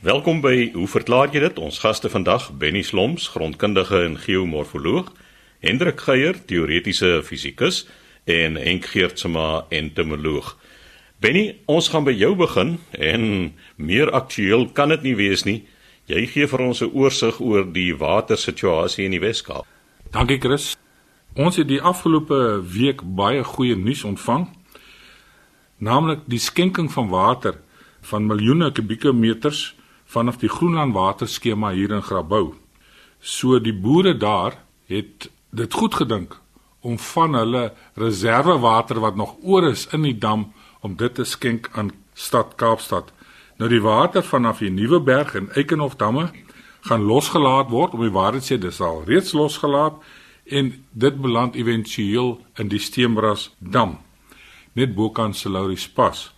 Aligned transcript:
Welkom 0.00 0.38
by 0.40 0.70
Hoe 0.72 0.86
verklaar 0.88 1.28
jy 1.28 1.42
dit? 1.44 1.58
Ons 1.60 1.76
gaste 1.82 2.08
vandag, 2.08 2.46
Benny 2.56 2.80
Sloms, 2.80 3.26
grondkundige 3.34 3.98
en 4.00 4.14
geomorfoloog, 4.16 5.10
Hendrik 5.60 5.98
Geier, 6.00 6.38
teoretiese 6.48 7.18
fisikus 7.20 7.82
en 8.24 8.54
Henk 8.56 8.86
Geertsma, 8.88 9.66
entomoloog. 9.68 10.54
Benny, 11.20 11.42
ons 11.68 11.90
gaan 11.92 12.06
by 12.06 12.14
jou 12.16 12.30
begin 12.40 12.78
en 12.96 13.26
meer 13.76 14.08
aktueel 14.16 14.70
kan 14.72 14.88
dit 14.88 15.04
nie 15.04 15.12
wees 15.18 15.44
nie. 15.44 15.66
Jy 16.08 16.22
gee 16.32 16.48
vir 16.48 16.62
ons 16.64 16.80
'n 16.80 16.88
oorsig 16.96 17.36
oor 17.40 17.68
die 17.68 17.92
watersituasie 17.92 19.04
in 19.04 19.12
die 19.12 19.20
Weskaap. 19.20 19.66
Dankie 20.10 20.40
Chris. 20.40 20.78
Ons 21.36 21.56
het 21.56 21.68
die 21.68 21.82
afgelope 21.82 22.64
week 22.64 23.02
baie 23.04 23.44
goeie 23.44 23.76
nuus 23.76 24.04
ontvang. 24.04 24.48
Naamlik 25.78 26.20
die 26.26 26.40
skenking 26.40 26.90
van 26.90 27.08
water 27.08 27.60
van 28.00 28.26
miljoene 28.26 28.72
kubieke 28.72 29.12
meters 29.12 29.74
vanaf 30.10 30.40
die 30.42 30.50
Groenland 30.50 30.94
waterskema 30.94 31.70
hier 31.70 31.92
in 31.94 32.02
Grabouw. 32.02 32.54
So 33.20 33.58
die 33.62 33.74
boere 33.74 34.16
daar 34.16 34.56
het 34.90 35.30
dit 35.50 35.72
goed 35.72 35.94
gedink 35.94 36.38
om 36.80 36.98
van 36.98 37.34
hulle 37.34 37.72
reservewater 37.94 39.00
wat 39.00 39.16
nog 39.16 39.36
oor 39.42 39.68
is 39.70 39.86
in 39.94 40.02
die 40.02 40.18
dam 40.18 40.52
om 40.80 40.96
dit 40.96 41.14
te 41.14 41.24
skenk 41.24 41.70
aan 41.72 41.92
stad 42.14 42.54
Kaapstad. 42.56 43.12
Nou 43.58 43.68
die 43.70 43.82
water 43.82 44.24
vanaf 44.24 44.58
die 44.58 44.70
Nuweberg 44.70 45.34
en 45.34 45.50
Eikenhof 45.54 45.96
damme 46.00 46.30
gaan 46.88 47.04
losgelaat 47.04 47.68
word 47.70 47.94
om 47.94 48.02
die 48.02 48.14
waarheid 48.14 48.46
sê 48.46 48.58
dis 48.58 48.80
al 48.80 49.04
reeds 49.06 49.34
losgelaat 49.36 50.00
en 50.50 50.72
dit 50.90 51.20
beland 51.20 51.54
éventueel 51.54 52.38
in 52.58 52.72
die 52.72 52.80
Steenbras 52.80 53.50
dam 53.58 53.98
net 54.72 54.94
bokant 54.94 55.36
Selauris 55.36 55.86
pas. 55.88 56.30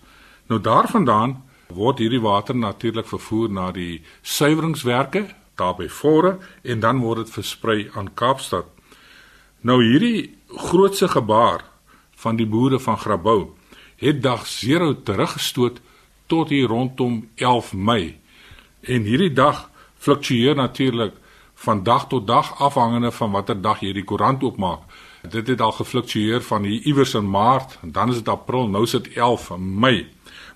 Nou 0.49 0.61
daarvandaan 0.61 1.39
word 1.75 1.99
hierdie 1.99 2.23
water 2.23 2.57
natuurlik 2.57 3.07
vervoer 3.09 3.51
na 3.51 3.71
die 3.73 4.03
suiweringswerke 4.23 5.27
daar 5.57 5.75
by 5.77 5.89
Vore 5.89 6.39
en 6.63 6.81
dan 6.81 7.01
word 7.01 7.25
dit 7.25 7.35
versprei 7.35 7.91
aan 7.95 8.15
Kaapstad. 8.15 8.67
Nou 9.61 9.83
hierdie 9.85 10.35
grootse 10.49 11.09
gebaar 11.09 11.65
van 12.23 12.37
die 12.37 12.47
boere 12.47 12.81
van 12.81 12.99
Grabouw 12.99 13.55
het 14.03 14.23
dag 14.23 14.47
0 14.63 15.03
teruggestoot 15.03 15.81
tot 16.27 16.49
hier 16.49 16.69
rondom 16.69 17.29
11 17.35 17.73
Mei. 17.73 18.19
En 18.81 19.03
hierdie 19.03 19.33
dag 19.33 19.71
fluktueer 19.99 20.55
natuurlik 20.55 21.15
van 21.55 21.83
dag 21.83 22.09
tot 22.09 22.27
dag 22.27 22.59
afhangende 22.59 23.13
van 23.13 23.31
watter 23.31 23.61
dag 23.63 23.81
jy 23.81 23.93
die 23.93 24.05
koerant 24.05 24.43
oopmaak. 24.43 24.81
Dit 25.23 25.47
het 25.47 25.61
al 25.61 25.73
gefluktueer 25.73 26.43
van 26.43 26.65
hier 26.67 26.83
iewers 26.83 27.15
in 27.15 27.31
Maart, 27.31 27.79
dan 27.83 28.11
is 28.11 28.19
dit 28.19 28.29
April, 28.29 28.67
nou 28.69 28.83
is 28.83 28.91
dit 28.91 29.13
11 29.15 29.53
Mei. 29.59 30.09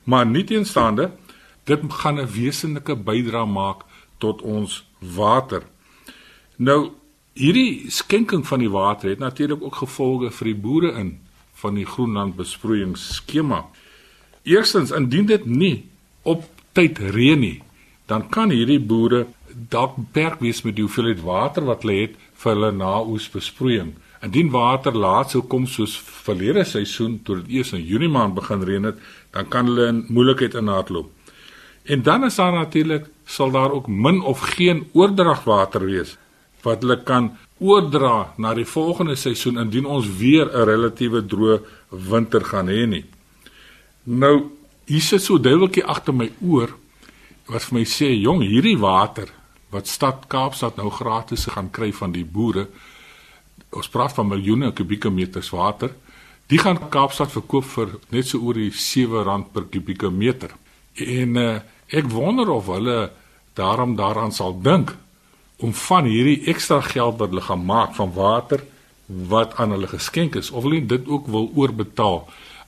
Maar 0.06 0.26
nieteenstaande, 0.26 1.10
dit 1.66 1.80
gaan 1.88 2.20
'n 2.20 2.30
wesenlike 2.30 2.96
bydra 2.96 3.44
maak 3.44 3.82
tot 4.18 4.42
ons 4.42 4.84
water. 4.98 5.62
Nou 6.56 6.90
hierdie 7.32 7.90
skenking 7.90 8.46
van 8.46 8.58
die 8.58 8.70
water 8.70 9.08
het 9.08 9.18
natuurlik 9.18 9.62
ook 9.62 9.74
gevolge 9.74 10.30
vir 10.30 10.44
die 10.44 10.60
boere 10.60 10.92
in 10.92 11.18
van 11.54 11.74
die 11.74 11.86
Groenland 11.86 12.36
besproeiingsskema. 12.36 13.64
Eerstens, 14.42 14.90
indien 14.90 15.26
dit 15.26 15.46
nie 15.46 15.84
op 16.22 16.44
tyd 16.72 16.98
reën 16.98 17.41
nie, 17.41 17.62
dan 18.06 18.28
kan 18.28 18.50
hierdie 18.50 18.80
boere 18.80 19.26
dalk 19.68 19.96
beperk 19.96 20.41
wees 20.41 20.62
met 20.62 20.76
die 20.76 20.84
hoeveelheid 20.84 21.22
water 21.24 21.64
wat 21.64 21.82
hulle 21.82 22.00
het 22.00 22.16
vir 22.36 22.52
hulle 22.52 22.72
naoesbesproeiing. 22.72 23.94
Indien 24.27 24.50
water 24.50 24.96
laat 24.96 25.30
sou 25.30 25.44
kom 25.46 25.66
soos 25.70 25.94
verlede 26.27 26.64
seisoen 26.66 27.20
toe 27.22 27.38
dit 27.42 27.58
eers 27.58 27.72
in 27.77 27.84
Junie 27.86 28.10
maand 28.10 28.34
begin 28.34 28.64
reën 28.66 28.88
het, 28.91 28.98
dan 29.30 29.48
kan 29.52 29.69
hulle 29.70 29.86
in 29.92 30.05
moeilikheid 30.08 30.56
inhardloop. 30.58 31.12
En 31.86 32.02
dan 32.02 32.24
is 32.27 32.38
daar 32.41 32.52
natuurlik 32.52 33.06
sal 33.24 33.50
daar 33.54 33.70
ook 33.72 33.86
min 33.86 34.22
of 34.22 34.41
geen 34.56 34.86
oordragwater 34.92 35.86
wees 35.86 36.16
wat 36.66 36.82
hulle 36.82 36.97
kan 37.06 37.28
oordra 37.62 38.32
na 38.42 38.54
die 38.54 38.66
volgende 38.66 39.14
seisoen 39.16 39.60
indien 39.62 39.86
ons 39.86 40.08
weer 40.19 40.47
'n 40.50 40.66
relatiewe 40.66 41.22
droë 41.22 41.60
winter 42.10 42.44
gaan 42.44 42.69
hê 42.69 42.87
nie. 42.87 43.04
Nou, 44.04 44.50
hier 44.87 45.00
sit 45.00 45.22
so 45.22 45.38
duiweltjie 45.38 45.84
agter 45.84 46.14
my 46.14 46.31
oor 46.43 46.75
wat 47.47 47.64
vir 47.64 47.78
my 47.78 47.84
sê, 47.84 48.08
"Jong, 48.20 48.43
hierdie 48.43 48.78
water 48.78 49.28
wat 49.70 49.87
stad 49.87 50.26
Kaapstad 50.28 50.76
nou 50.76 50.91
gratis 50.91 51.47
gaan 51.47 51.70
kry 51.70 51.93
van 51.93 52.12
die 52.12 52.25
boere, 52.25 52.69
ons 53.76 53.88
praat 53.92 54.14
van 54.16 54.28
miljoene 54.28 54.72
kubieke 54.72 55.10
meters 55.10 55.50
water, 55.54 55.92
die 56.50 56.59
gaan 56.59 56.78
Kaapstad 56.91 57.32
verkoop 57.32 57.64
vir 57.64 57.97
net 58.14 58.28
so 58.28 58.38
oor 58.38 58.54
die 58.59 58.70
R7 58.70 59.50
per 59.53 59.69
kubieke 59.70 60.10
meter." 60.10 60.54
En 60.97 61.37
uh, 61.37 61.59
ek 61.88 62.09
wonder 62.10 62.50
of 62.50 62.70
hulle 62.72 63.10
daarom 63.54 63.97
daaraan 63.97 64.32
sal 64.32 64.56
dink 64.60 64.94
om 65.56 65.72
van 65.72 66.04
hierdie 66.04 66.44
ekstra 66.53 66.81
geld 66.84 67.19
wat 67.20 67.32
hulle 67.32 67.44
gaan 67.44 67.64
maak 67.64 67.94
van 67.97 68.12
water 68.12 68.64
wat 69.06 69.56
aan 69.56 69.70
hulle 69.70 69.88
geskenk 69.88 70.37
is 70.37 70.50
of 70.50 70.66
hulle 70.66 70.82
dit 70.87 71.08
ook 71.08 71.26
wil 71.32 71.50
oorbetaal 71.54 72.26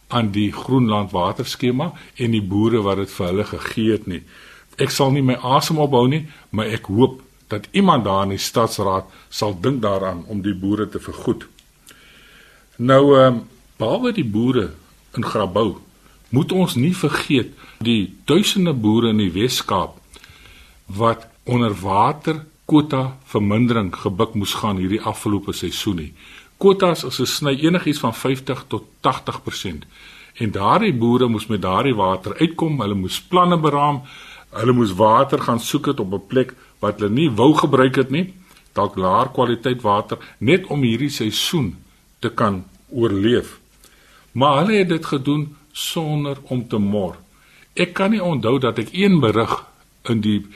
aan 0.09 0.31
die 0.33 0.53
Groenland 0.53 1.13
waterskema 1.13 1.93
en 2.17 2.33
die 2.33 2.43
boere 2.43 2.81
wat 2.83 3.03
dit 3.03 3.13
vir 3.13 3.27
hulle 3.27 3.45
gegee 3.45 3.93
het 3.93 4.07
nie. 4.09 4.23
Ek 4.79 4.93
sal 4.95 5.13
nie 5.13 5.25
my 5.25 5.37
asem 5.43 5.81
ophou 5.83 6.07
nie, 6.09 6.25
maar 6.51 6.71
ek 6.73 6.89
hoop 6.89 7.21
dat 7.49 7.69
iemand 7.71 8.05
daar 8.05 8.23
in 8.23 8.37
die 8.37 8.43
stadsraad 8.43 9.05
sal 9.29 9.57
dink 9.61 9.83
daaraan 9.83 10.25
om 10.27 10.43
die 10.43 10.55
boere 10.55 10.89
te 10.89 11.01
vergoed. 11.01 11.47
Nou 12.77 13.19
ehm 13.19 13.35
um, 13.35 13.47
behalwe 13.79 14.13
die 14.13 14.27
boere 14.27 14.73
in 15.15 15.25
Grabouw 15.25 15.79
moet 16.29 16.53
ons 16.53 16.75
nie 16.75 16.95
vergeet 16.97 17.53
die 17.79 18.17
duisende 18.25 18.73
boere 18.73 19.13
in 19.15 19.21
die 19.23 19.33
Wes-Kaap 19.33 19.95
wat 20.99 21.29
onder 21.45 21.75
water 21.81 22.45
kwota 22.69 23.17
vermindering 23.25 23.93
gebuk 23.97 24.35
moes 24.35 24.55
gaan 24.61 24.77
hierdie 24.77 25.01
afgelope 25.01 25.55
seisoen 25.57 25.97
nie. 26.03 26.13
Kwotas 26.59 27.05
is 27.05 27.21
'n 27.21 27.27
sny 27.27 27.55
enigiets 27.65 27.99
van 27.99 28.15
50 28.15 28.65
tot 28.69 28.85
80% 29.01 29.87
en 30.35 30.51
daardie 30.51 30.93
boere 30.93 31.29
moes 31.29 31.47
met 31.47 31.63
daardie 31.63 31.95
water 31.95 32.37
uitkom, 32.39 32.81
hulle 32.81 32.95
moes 32.95 33.21
planne 33.21 33.59
beraam, 33.59 34.03
hulle 34.51 34.73
moes 34.73 34.95
water 34.97 35.41
gaan 35.41 35.61
soek 35.61 35.87
het 35.93 36.01
op 36.01 36.13
'n 36.13 36.27
plek 36.27 36.55
wat 36.81 36.99
hulle 36.99 37.11
nie 37.11 37.31
wou 37.31 37.55
gebruik 37.55 37.97
het 37.97 38.11
nie, 38.11 38.35
dalk 38.73 38.97
laer 38.97 39.29
kwaliteit 39.29 39.83
water 39.83 40.19
net 40.39 40.67
om 40.67 40.83
hierdie 40.83 41.11
seisoen 41.11 41.77
te 42.19 42.31
kan 42.31 42.65
oorleef. 42.91 43.59
Maar 44.33 44.59
hulle 44.59 44.79
het 44.79 44.89
dit 44.89 45.07
gedoen 45.07 45.57
sonder 45.73 46.39
om 46.43 46.69
te 46.69 46.79
mor. 46.79 47.17
Ek 47.75 47.95
kan 47.95 48.11
nie 48.11 48.23
onthou 48.23 48.59
dat 48.59 48.79
ek 48.79 48.93
een 48.93 49.21
berig 49.21 49.65
in 50.11 50.21
die 50.21 50.47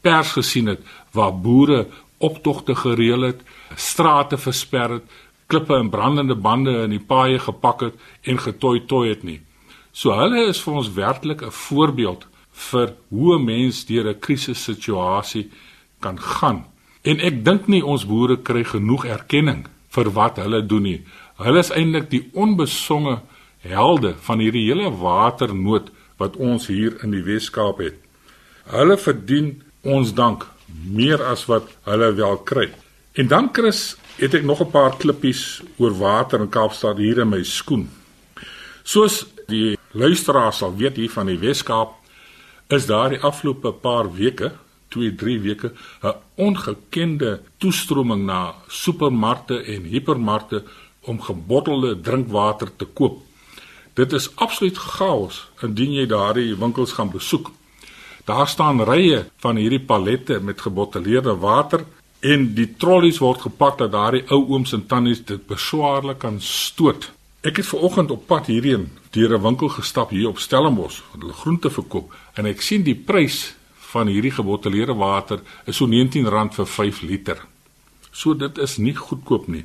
pers 0.00 0.32
gesien 0.32 0.66
het 0.66 0.80
waar 1.12 1.34
boere 1.34 1.86
optogte 2.18 2.74
gereël 2.74 3.20
het, 3.20 3.40
strate 3.76 4.38
versper 4.38 4.90
het, 4.90 5.02
klippe 5.46 5.76
en 5.76 5.90
brandende 5.90 6.34
bande 6.34 6.72
in 6.84 6.94
die 6.94 7.02
paaie 7.02 7.38
gepak 7.38 7.80
het 7.80 7.94
en 8.22 8.38
getooi 8.38 8.84
tooi 8.86 9.08
het 9.10 9.22
nie. 9.22 9.40
So 9.92 10.14
hulle 10.16 10.48
is 10.48 10.62
vir 10.62 10.74
ons 10.74 10.92
werklik 10.94 11.42
'n 11.42 11.50
voorbeeld 11.50 12.26
vir 12.54 12.94
hoe 13.10 13.38
'n 13.38 13.44
mens 13.44 13.84
deur 13.86 14.08
'n 14.08 14.18
krisissituasie 14.18 15.50
kan 16.00 16.18
gaan. 16.20 16.64
En 17.02 17.20
ek 17.20 17.44
dink 17.44 17.66
nie 17.68 17.84
ons 17.84 18.06
boere 18.06 18.36
kry 18.36 18.64
genoeg 18.64 19.04
erkenning 19.04 19.66
vir 19.88 20.10
wat 20.10 20.36
hulle 20.36 20.66
doen 20.66 20.82
nie. 20.82 21.04
Hulle 21.36 21.58
is 21.58 21.70
eintlik 21.70 22.10
die 22.10 22.28
onbesonge 22.32 23.20
helde 23.58 24.14
van 24.26 24.38
hierdie 24.38 24.66
hele 24.68 24.90
waternood 24.90 25.90
wat 26.16 26.36
ons 26.36 26.66
hier 26.66 26.96
in 27.02 27.10
die 27.10 27.22
Wes-Kaap 27.22 27.78
het. 27.78 27.96
Hulle 28.70 28.96
verdien 28.96 29.62
ons 29.82 30.14
dank 30.14 30.46
meer 30.84 31.22
as 31.22 31.46
wat 31.46 31.68
hulle 31.84 32.12
wel 32.14 32.36
kry. 32.36 32.70
En 33.14 33.28
dan 33.28 33.50
Chris, 33.52 33.96
het 34.18 34.34
ek 34.34 34.44
nog 34.44 34.60
'n 34.60 34.70
paar 34.70 34.96
klippies 34.96 35.62
oor 35.76 35.94
water 35.98 36.40
in 36.40 36.48
Kaapstad 36.48 36.98
hier 36.98 37.18
in 37.18 37.28
my 37.28 37.42
skoen. 37.42 37.90
Soos 38.82 39.26
die 39.46 39.78
luisteraars 39.92 40.58
sal 40.58 40.76
weet 40.76 40.96
hier 40.96 41.10
van 41.10 41.26
die 41.26 41.38
Wes-Kaap 41.38 42.03
is 42.68 42.86
daar 42.86 43.08
die 43.08 43.20
afgelope 43.20 43.72
paar 43.72 44.08
weke, 44.14 44.52
2-3 44.94 45.40
weke, 45.42 45.72
'n 46.02 46.14
ongekende 46.34 47.40
toestroming 47.58 48.24
na 48.24 48.54
supermarkte 48.68 49.62
en 49.62 49.82
hipermarkte 49.82 50.64
om 51.00 51.20
gebottelde 51.20 52.00
drinkwater 52.00 52.76
te 52.76 52.84
koop. 52.84 53.22
Dit 53.94 54.12
is 54.12 54.30
absoluut 54.36 54.78
chaos 54.78 55.48
indien 55.62 55.92
jy 55.92 56.06
daardie 56.06 56.56
winkels 56.58 56.92
gaan 56.92 57.10
besoek. 57.10 57.50
Daar 58.24 58.48
staan 58.48 58.82
rye 58.82 59.26
van 59.36 59.56
hierdie 59.56 59.84
pallette 59.84 60.40
met 60.40 60.60
gebottelede 60.60 61.36
water 61.36 61.84
en 62.20 62.54
die 62.56 62.70
trollies 62.80 63.20
word 63.20 63.44
gepak 63.44 63.78
dat 63.78 63.92
daardie 63.92 64.24
ou 64.32 64.40
ooms 64.48 64.72
en 64.72 64.86
tannies 64.86 65.20
dit 65.24 65.46
beswaarlik 65.46 66.18
kan 66.18 66.40
stoot. 66.40 67.10
Ek 67.44 67.58
het 67.60 67.66
ver 67.68 67.82
oggend 67.84 68.10
op 68.10 68.22
pad 68.26 68.46
hierheen 68.48 68.86
deur 69.12 69.36
'n 69.36 69.42
winkel 69.42 69.68
gestap 69.68 70.10
hier 70.10 70.28
op 70.28 70.38
Stellenbosch 70.38 71.00
waar 71.00 71.20
hulle 71.20 71.32
groente 71.32 71.70
verkoop 71.70 72.14
en 72.34 72.46
ek 72.46 72.60
sien 72.60 72.82
die 72.82 72.94
prys 72.94 73.54
van 73.92 74.06
hierdie 74.06 74.30
gebottelede 74.30 74.94
water 74.94 75.40
is 75.66 75.76
so 75.76 75.86
R19 75.86 76.54
vir 76.54 76.66
5 76.66 77.02
liter. 77.02 77.46
So 78.10 78.34
dit 78.34 78.58
is 78.58 78.76
nie 78.76 78.94
goedkoop 78.96 79.46
nie. 79.46 79.64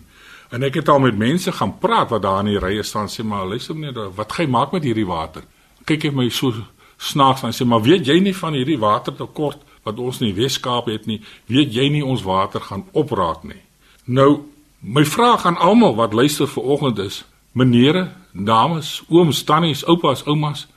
En 0.50 0.64
ek 0.64 0.74
het 0.74 0.90
al 0.90 1.00
met 1.00 1.18
mense 1.18 1.52
gaan 1.52 1.78
praat 1.80 2.10
wat 2.10 2.22
daar 2.22 2.40
in 2.40 2.52
die 2.52 2.60
rye 2.60 2.84
staan 2.84 3.08
sê 3.08 3.24
maar 3.24 3.48
luister 3.48 3.76
net 3.76 3.96
wat 4.16 4.32
gaan 4.32 4.46
jy 4.46 4.52
maak 4.52 4.72
met 4.72 4.84
hierdie 4.84 5.08
water? 5.08 5.44
Kyk 5.86 6.04
jy 6.04 6.12
my 6.12 6.30
so 6.30 6.54
snaaks 6.98 7.44
en 7.44 7.54
sê 7.54 7.66
maar 7.66 7.82
weet 7.82 8.06
jy 8.06 8.20
nie 8.20 8.36
van 8.36 8.54
hierdie 8.54 8.80
watertekort 8.80 9.60
wat 9.84 10.00
ons 10.00 10.22
in 10.22 10.28
die 10.28 10.42
Wes-Kaap 10.42 10.86
het 10.86 11.06
nie? 11.06 11.22
Weet 11.46 11.74
jy 11.74 11.90
nie 11.90 12.06
ons 12.06 12.24
water 12.24 12.60
gaan 12.60 12.86
opraak 12.92 13.44
nie? 13.44 13.62
Nou 14.06 14.44
my 14.80 15.06
vraag 15.06 15.46
aan 15.46 15.58
almal 15.58 15.96
wat 15.96 16.14
luister 16.14 16.48
vanoggend 16.48 17.00
is: 17.00 17.26
Menere, 17.52 18.12
dames, 18.32 19.02
ooms, 19.10 19.44
tannies, 19.44 19.82
oupas, 19.90 20.22
oumas, 20.28 20.68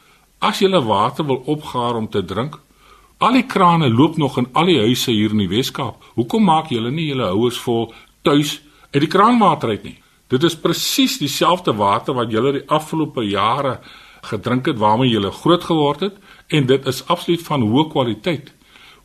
as 0.41 0.61
jy 0.63 0.71
water 0.81 1.25
wil 1.25 1.43
opgaar 1.47 1.97
om 1.97 2.09
te 2.09 2.23
drink, 2.25 2.59
al 3.19 3.37
die 3.37 3.47
krane 3.47 3.91
loop 3.93 4.17
nog 4.17 4.39
in 4.39 4.49
al 4.55 4.67
die 4.67 4.79
huise 4.81 5.13
hier 5.13 5.31
in 5.31 5.45
die 5.45 5.51
Wes-Kaap. 5.51 6.01
Hoekom 6.17 6.45
maak 6.45 6.71
julle 6.73 6.91
nie 6.91 7.11
julle 7.11 7.29
houers 7.29 7.59
vol 7.61 7.93
tuis 8.25 8.61
uit 8.95 9.03
die 9.05 9.11
kraanwater 9.11 9.69
uit 9.69 9.85
nie? 9.85 9.99
Dit 10.33 10.43
is 10.49 10.57
presies 10.57 11.19
dieselfde 11.21 11.75
water 11.77 12.17
wat 12.17 12.33
julle 12.33 12.55
die 12.57 12.65
afgelope 12.67 13.23
jare 13.23 13.79
gedrink 14.25 14.67
het 14.67 14.79
waarmee 14.81 15.13
jy 15.13 15.31
groot 15.31 15.65
geword 15.65 16.01
het 16.01 16.17
en 16.49 16.67
dit 16.67 16.87
is 16.87 17.03
absoluut 17.07 17.43
van 17.43 17.63
hoë 17.69 17.91
kwaliteit. 17.93 18.53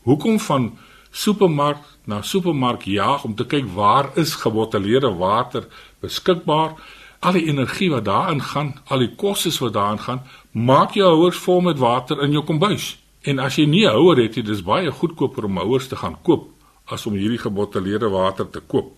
Hoekom 0.08 0.40
van 0.40 0.78
supermark 1.12 1.84
na 2.06 2.22
supermark 2.22 2.88
jaag 2.88 3.26
om 3.28 3.36
te 3.36 3.46
kyk 3.46 3.68
waar 3.76 4.14
is 4.16 4.38
gebottelede 4.40 5.12
water 5.20 5.68
beskikbaar? 6.00 6.78
Al 7.20 7.32
die 7.32 7.48
energie 7.48 7.90
wat 7.90 8.06
daarin 8.06 8.42
gaan, 8.42 8.76
al 8.88 9.00
die 9.00 9.16
kostes 9.16 9.58
wat 9.60 9.74
daarin 9.74 10.00
gaan, 10.00 10.22
maak 10.52 10.94
jou 10.94 11.08
houers 11.08 11.38
vol 11.38 11.62
met 11.62 11.78
water 11.78 12.22
in 12.22 12.32
jou 12.32 12.44
kombuis. 12.44 12.98
En 13.22 13.40
as 13.40 13.56
jy 13.56 13.66
nie 13.66 13.86
'n 13.86 13.92
houer 13.92 14.18
het 14.18 14.36
nie, 14.36 14.44
dis 14.44 14.64
baie 14.64 14.92
goedkoper 14.92 15.46
om 15.46 15.58
houers 15.58 15.88
te 15.88 15.96
gaan 15.96 16.18
koop 16.22 16.50
as 16.86 17.06
om 17.06 17.14
hierdie 17.14 17.42
gebottelede 17.42 18.10
water 18.10 18.50
te 18.50 18.60
koop. 18.60 18.92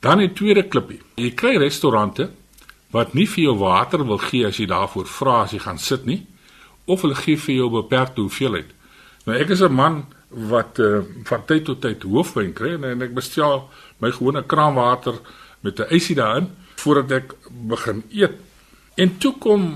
Dan 0.00 0.20
'n 0.20 0.32
tweede 0.32 0.68
klippie. 0.68 1.00
Jy 1.16 1.30
kry 1.30 1.56
restaurante 1.56 2.30
wat 2.90 3.14
nie 3.14 3.26
vir 3.26 3.44
jou 3.44 3.56
water 3.58 4.06
wil 4.06 4.18
gee 4.18 4.46
as 4.46 4.56
jy 4.56 4.66
daarvoor 4.66 5.06
vra 5.06 5.42
as 5.42 5.52
jy 5.52 5.58
gaan 5.58 5.78
sit 5.78 6.06
nie 6.06 6.26
of 6.84 7.02
hulle 7.02 7.14
gee 7.14 7.36
vir 7.36 7.54
jou 7.54 7.68
beperkte 7.70 8.20
hoeveelheid. 8.20 8.70
Nou 9.26 9.36
ek 9.38 9.50
is 9.50 9.62
'n 9.62 9.72
man 9.72 10.06
wat 10.28 10.78
uh, 10.78 11.02
van 11.24 11.44
tyd 11.46 11.64
tot 11.64 11.80
tyd 11.80 12.02
hoofpyn 12.02 12.52
kry 12.52 12.74
en 12.74 13.02
ek 13.02 13.14
bestel 13.14 13.68
my 13.98 14.10
gewone 14.10 14.42
kraanwater 14.42 15.14
met 15.60 15.80
'n 15.80 15.94
ysie 15.94 16.16
daarin 16.16 16.50
voordat 16.82 17.10
ek 17.20 17.34
begin 17.68 18.02
eet. 18.10 18.36
En 19.00 19.16
toe 19.18 19.32
kom 19.38 19.66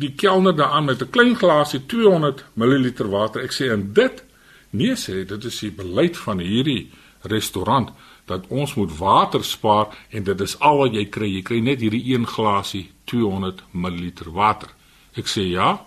die 0.00 0.12
kelner 0.14 0.56
daaraan 0.56 0.84
met 0.84 1.02
'n 1.02 1.10
klein 1.10 1.36
glasie 1.36 1.86
200 1.86 2.44
ml 2.54 3.08
water. 3.08 3.42
Ek 3.42 3.52
sê 3.52 3.70
en 3.70 3.92
dit 3.92 4.24
nee 4.70 4.94
sê 4.94 5.24
dit 5.26 5.44
is 5.44 5.58
die 5.58 5.70
beleid 5.70 6.16
van 6.16 6.38
hierdie 6.38 6.90
restaurant 7.22 7.90
dat 8.24 8.46
ons 8.48 8.74
moet 8.74 8.98
water 8.98 9.44
spaar 9.44 9.86
en 10.10 10.24
dit 10.24 10.40
is 10.40 10.58
al 10.58 10.76
wat 10.76 10.92
jy 10.94 11.06
kry. 11.08 11.28
Jy 11.34 11.42
kry 11.42 11.60
net 11.60 11.80
hierdie 11.80 12.14
een 12.14 12.26
glasie 12.26 12.90
200 13.04 13.62
ml 13.72 14.12
water. 14.32 14.68
Ek 15.14 15.26
sê 15.26 15.48
ja. 15.50 15.80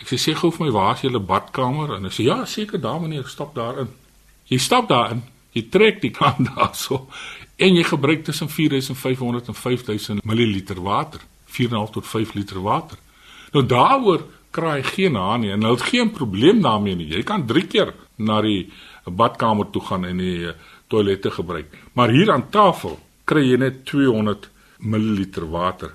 Ek 0.00 0.08
sê 0.08 0.16
sê 0.16 0.34
gou 0.34 0.50
vir 0.50 0.66
my 0.66 0.72
waar 0.72 0.94
is 0.96 1.04
julle 1.04 1.20
badkamer 1.20 1.96
en 1.96 2.08
hy 2.08 2.10
sê 2.14 2.24
ja, 2.24 2.44
seker 2.44 2.80
daar 2.80 3.00
meneer, 3.00 3.28
stap 3.28 3.54
daarin. 3.54 3.88
Jy 4.48 4.58
stap 4.58 4.88
daarin. 4.88 5.22
Jy 5.52 5.66
trek 5.68 6.00
die 6.00 6.10
kraan 6.14 6.48
daarso 6.54 7.06
en 7.60 7.76
jy 7.76 7.84
gebruik 7.84 8.24
tussen 8.24 8.48
4500 8.48 9.50
en 9.52 9.54
5000 9.54 10.24
ml 10.24 10.82
water. 10.82 11.20
4.5 11.50 11.92
tot 11.92 12.06
5 12.06 12.34
liter 12.34 12.60
water. 12.62 12.98
Nou 13.52 13.66
daaroor 13.66 14.24
jy 14.50 14.82
geen 14.82 15.14
haan 15.14 15.44
nie 15.44 15.52
en 15.54 15.60
nou 15.62 15.74
het 15.76 15.82
geen 15.82 16.10
probleem 16.10 16.62
daarmee 16.62 16.96
nie. 16.96 17.08
Jy 17.12 17.22
kan 17.22 17.46
3 17.46 17.66
keer 17.66 17.94
na 18.16 18.40
die 18.42 18.70
badkamer 19.04 19.70
toe 19.70 19.82
gaan 19.82 20.04
en 20.04 20.18
die 20.18 20.52
toilette 20.88 21.30
gebruik. 21.30 21.70
Maar 21.92 22.10
hier 22.10 22.32
aan 22.32 22.48
tafel 22.50 22.98
kry 23.24 23.44
jy 23.46 23.58
net 23.60 23.84
200 23.86 24.48
ml 24.78 25.48
water. 25.50 25.94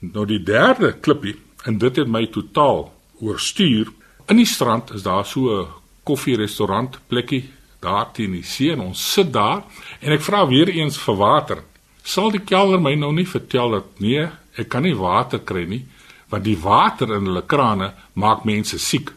Nou 0.00 0.26
die 0.26 0.42
derde 0.42 0.92
klippie 1.00 1.36
en 1.64 1.78
dit 1.78 1.96
het 1.96 2.08
my 2.08 2.26
totaal 2.26 2.92
oorstuur. 3.20 3.90
In 4.28 4.36
die 4.36 4.46
strand 4.46 4.92
is 4.94 5.02
daar 5.02 5.26
so 5.26 5.62
'n 5.62 5.66
koffierestaurant 6.04 6.98
plekkie 7.08 7.50
daar 7.80 8.08
teen 8.12 8.32
die 8.32 8.42
see 8.42 8.72
en 8.72 8.80
ons 8.80 9.12
sit 9.12 9.32
daar 9.32 9.62
en 10.00 10.12
ek 10.12 10.24
vra 10.26 10.46
weer 10.46 10.68
eens 10.68 10.98
vir 10.98 11.16
water. 11.16 11.62
Sal 12.02 12.30
die 12.30 12.42
kelner 12.42 12.80
my 12.80 12.94
nou 12.94 13.12
nie 13.12 13.26
vertel 13.28 13.76
dat 13.76 14.00
nee, 14.00 14.26
ek 14.58 14.68
kan 14.68 14.82
nie 14.82 14.96
water 14.96 15.38
kry 15.38 15.66
nie 15.68 15.84
want 16.28 16.44
die 16.44 16.58
water 16.60 17.14
in 17.16 17.28
hulle 17.28 17.44
krane 17.48 17.92
maak 18.20 18.44
mense 18.44 18.78
siek. 18.78 19.12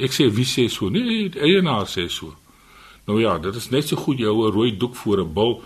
Ek 0.00 0.14
sê 0.16 0.30
wie 0.32 0.48
sê 0.48 0.66
so? 0.72 0.88
Nee, 0.90 1.28
die 1.28 1.42
eienaar 1.44 1.86
sê 1.90 2.06
so. 2.08 2.32
Nou 3.04 3.18
ja, 3.20 3.36
dit 3.38 3.54
is 3.56 3.68
net 3.70 3.88
so 3.88 4.00
goed 4.00 4.18
jy 4.18 4.30
hou 4.30 4.48
'n 4.48 4.52
rooi 4.52 4.70
doek 4.76 4.96
voor 4.96 5.20
'n 5.20 5.34
bil. 5.34 5.62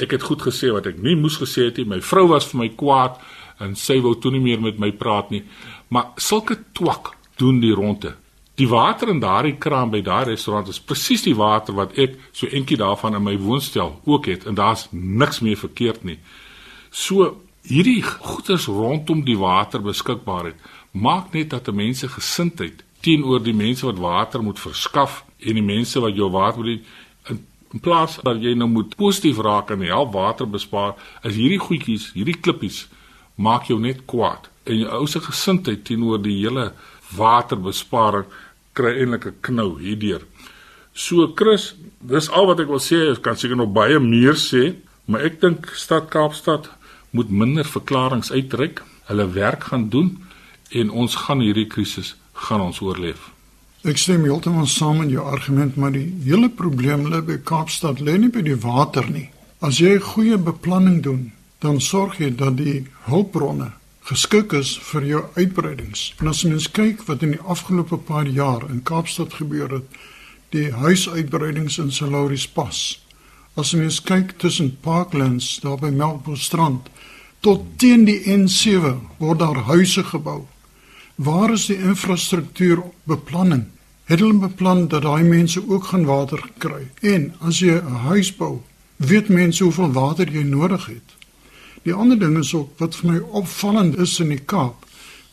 Ek 0.00 0.10
het 0.10 0.22
goed 0.22 0.42
gesê 0.42 0.72
wat 0.72 0.86
ek 0.86 0.98
nie 0.98 1.16
moes 1.16 1.36
gesê 1.36 1.64
het 1.66 1.76
nie. 1.76 1.84
My 1.84 2.00
vrou 2.00 2.28
was 2.28 2.46
vir 2.46 2.58
my 2.60 2.68
kwaad 2.68 3.20
en 3.60 3.76
sy 3.76 4.00
wou 4.00 4.14
toe 4.14 4.32
nie 4.32 4.40
meer 4.40 4.60
met 4.60 4.78
my 4.78 4.90
praat 4.90 5.30
nie. 5.30 5.44
Maar 5.88 6.06
sulke 6.16 6.58
twak 6.72 7.14
doen 7.36 7.60
die 7.60 7.74
ronde. 7.74 8.14
Die 8.62 8.68
water 8.70 9.08
in 9.10 9.18
daardie 9.18 9.56
kraan 9.58 9.90
by 9.90 10.04
daardie 10.06 10.36
restaurant 10.36 10.68
is 10.70 10.78
presies 10.78 11.24
die 11.26 11.34
water 11.34 11.74
wat 11.74 11.96
ek 11.98 12.12
so 12.30 12.46
eentjie 12.46 12.76
daarvan 12.78 13.16
in 13.18 13.24
my 13.26 13.32
woonstel 13.42 13.96
ook 14.06 14.28
het 14.30 14.44
en 14.46 14.54
daar's 14.54 14.84
niks 14.92 15.40
meer 15.42 15.58
verkeerd 15.58 16.04
nie. 16.06 16.20
So 16.94 17.32
hierdie 17.66 18.04
goeders 18.06 18.68
rondom 18.70 19.24
die 19.26 19.38
water 19.40 19.82
beskikbaarheid 19.82 20.62
maak 20.92 21.32
net 21.34 21.50
dat 21.50 21.72
mense 21.74 22.06
gesindheid 22.12 22.84
teenoor 23.02 23.42
die 23.42 23.56
mense 23.56 23.86
wat 23.88 23.98
water 23.98 24.46
moet 24.46 24.62
verskaf 24.62 25.24
en 25.42 25.58
die 25.58 25.66
mense 25.66 25.98
wat 26.04 26.14
jou 26.14 26.30
water 26.30 26.62
wil 26.62 26.76
in, 26.76 27.42
in 27.74 27.82
plaas 27.82 28.20
dat 28.22 28.38
jy 28.46 28.54
nou 28.54 28.70
moet 28.70 28.94
positief 28.94 29.42
raak 29.42 29.74
en 29.74 29.82
help 29.90 30.14
water 30.14 30.46
bespaar 30.46 30.94
is 31.26 31.34
hierdie 31.34 31.58
goedjies 31.66 32.12
hierdie 32.14 32.38
klippies 32.38 32.84
maak 33.34 33.66
jou 33.72 33.80
net 33.82 34.06
kwaad 34.06 34.52
en 34.70 34.84
jou 34.84 34.94
ou 35.00 35.10
se 35.10 35.22
gesindheid 35.26 35.82
teenoor 35.88 36.22
die 36.22 36.38
hele 36.44 36.70
waterbesparing 37.18 38.30
kry 38.72 38.92
eintlik 39.00 39.26
'n 39.26 39.40
knou 39.40 39.78
hierdeur. 39.78 40.22
So 40.92 41.32
Chris 41.34 41.74
dis 42.00 42.30
al 42.30 42.46
wat 42.46 42.60
ek 42.60 42.68
wil 42.68 42.80
sê 42.80 43.12
ek 43.12 43.22
kan 43.22 43.36
seker 43.36 43.56
nog 43.56 43.72
baie 43.72 43.98
meer 43.98 44.34
sê 44.34 44.74
maar 45.04 45.20
ek 45.20 45.40
dink 45.40 45.66
stad 45.74 46.08
Kaapstad 46.10 46.70
moet 47.10 47.30
minder 47.30 47.64
verklaringe 47.64 48.32
uitreik. 48.32 48.82
Hulle 49.08 49.26
werk 49.32 49.64
gaan 49.64 49.88
doen 49.88 50.18
en 50.70 50.90
ons 50.90 51.14
gaan 51.14 51.40
hierdie 51.40 51.66
krisis 51.66 52.14
gaan 52.32 52.60
ons 52.60 52.80
oorleef. 52.80 53.30
Ek 53.82 53.98
stem 53.98 54.24
heeltemal 54.24 54.68
saam 54.70 55.00
met 55.02 55.10
jou 55.10 55.24
argument, 55.26 55.76
maar 55.76 55.90
die 55.90 56.06
hele 56.22 56.48
probleem 56.48 57.08
lê 57.10 57.18
by 57.26 57.40
Kaapstad, 57.42 58.00
lê 58.00 58.14
nie 58.18 58.30
by 58.30 58.44
die 58.46 58.56
water 58.56 59.08
nie. 59.10 59.28
As 59.60 59.80
jy 59.82 59.96
goeie 59.98 60.38
beplanning 60.38 61.00
doen, 61.02 61.32
dan 61.58 61.80
sorg 61.80 62.20
jy 62.22 62.30
dat 62.30 62.56
die 62.60 62.84
hulpbronne 63.08 63.72
geskik 64.08 64.52
is 64.52 64.74
vir 64.90 65.04
jou 65.06 65.22
uitbreidings. 65.36 66.12
En 66.20 66.28
as 66.32 66.42
mens 66.44 66.70
kyk 66.70 67.04
wat 67.06 67.22
in 67.22 67.36
die 67.36 67.44
afgelope 67.54 67.96
paar 67.96 68.26
jaar 68.26 68.66
in 68.70 68.82
Kaapstad 68.82 69.34
gebeur 69.38 69.70
het, 69.70 70.00
die 70.52 70.72
huisuitbreidings 70.72 71.78
in 71.78 71.92
Salauris 71.92 72.48
Pas. 72.48 72.80
As 73.56 73.72
mens 73.76 74.00
kyk 74.02 74.36
tussen 74.40 74.76
Parklands 74.80 75.60
daar 75.60 75.78
by 75.80 75.92
Melkbos 75.92 76.44
Strand 76.48 76.88
tot 77.42 77.64
teen 77.76 78.04
die 78.06 78.20
N7 78.30 78.98
word 79.18 79.40
daar 79.42 79.64
huise 79.68 80.04
gebou. 80.04 80.42
Waar 81.16 81.52
is 81.52 81.66
die 81.70 81.78
infrastruktuurbeplanning? 81.78 83.66
Het 84.10 84.20
hulle 84.20 84.38
beplan 84.42 84.86
dat 84.88 85.02
daai 85.06 85.22
mense 85.22 85.62
ook 85.68 85.90
gaan 85.90 86.04
water 86.08 86.42
kry? 86.58 86.88
En 87.00 87.32
as 87.40 87.58
jy 87.58 87.78
'n 87.80 88.02
huis 88.08 88.36
bou, 88.36 88.60
weet 88.96 89.28
mense 89.28 89.64
hoeveel 89.64 89.92
water 89.92 90.30
jy 90.30 90.42
nodig 90.42 90.86
het. 90.86 91.08
Die 91.82 91.94
ander 91.94 92.18
ding 92.18 92.38
is 92.38 92.54
ook 92.54 92.78
wat 92.78 92.96
vir 92.96 93.10
my 93.10 93.18
opvallend 93.42 93.98
is 93.98 94.18
in 94.22 94.30
die 94.30 94.42
Kaap, 94.44 94.84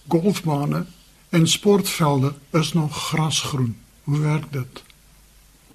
golfbane 0.09 0.85
en 1.29 1.47
sportvelde 1.47 2.33
is 2.57 2.73
nog 2.73 2.95
grasgroen. 3.09 3.75
Hoe 4.03 4.19
werk 4.19 4.47
dit? 4.51 4.83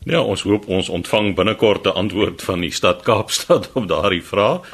Ja, 0.05 0.21
ons 0.21 0.43
hoop 0.43 0.67
ons 0.69 0.89
ontvang 0.89 1.35
binnekort 1.35 1.87
'n 1.87 1.95
antwoord 1.95 2.43
van 2.43 2.61
die 2.61 2.73
stad 2.73 3.03
Kaapstad 3.03 3.71
op 3.73 3.89
daardie 3.89 4.23
vraag. 4.23 4.67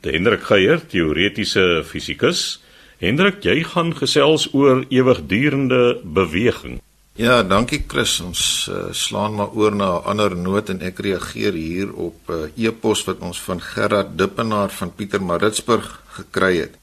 De 0.00 0.10
Hendrik 0.10 0.42
Geier, 0.42 0.86
teoretiese 0.86 1.82
fisikus, 1.86 2.60
Hendrik, 2.98 3.42
jy 3.42 3.62
gaan 3.62 3.96
gesels 3.96 4.48
oor 4.52 4.84
ewigdurende 4.88 6.00
beweging. 6.04 6.80
Ja, 7.14 7.44
dankie 7.46 7.84
Chris. 7.86 8.16
Ons 8.26 8.66
uh, 8.66 8.88
slaan 8.90 9.36
maar 9.38 9.52
oor 9.54 9.74
na 9.74 9.86
'n 9.98 10.04
ander 10.10 10.34
noot 10.36 10.68
en 10.68 10.80
ek 10.82 10.98
reageer 10.98 11.52
hier 11.52 11.92
op 11.94 12.16
'n 12.26 12.32
uh, 12.32 12.42
eh, 12.42 12.66
e-pos 12.66 13.04
wat 13.04 13.18
ons 13.18 13.40
van 13.40 13.60
Gerard 13.60 14.18
Dippenaar 14.18 14.70
van 14.70 14.94
Pietermaritzburg 14.94 16.02
gekry 16.08 16.56
het. 16.58 16.74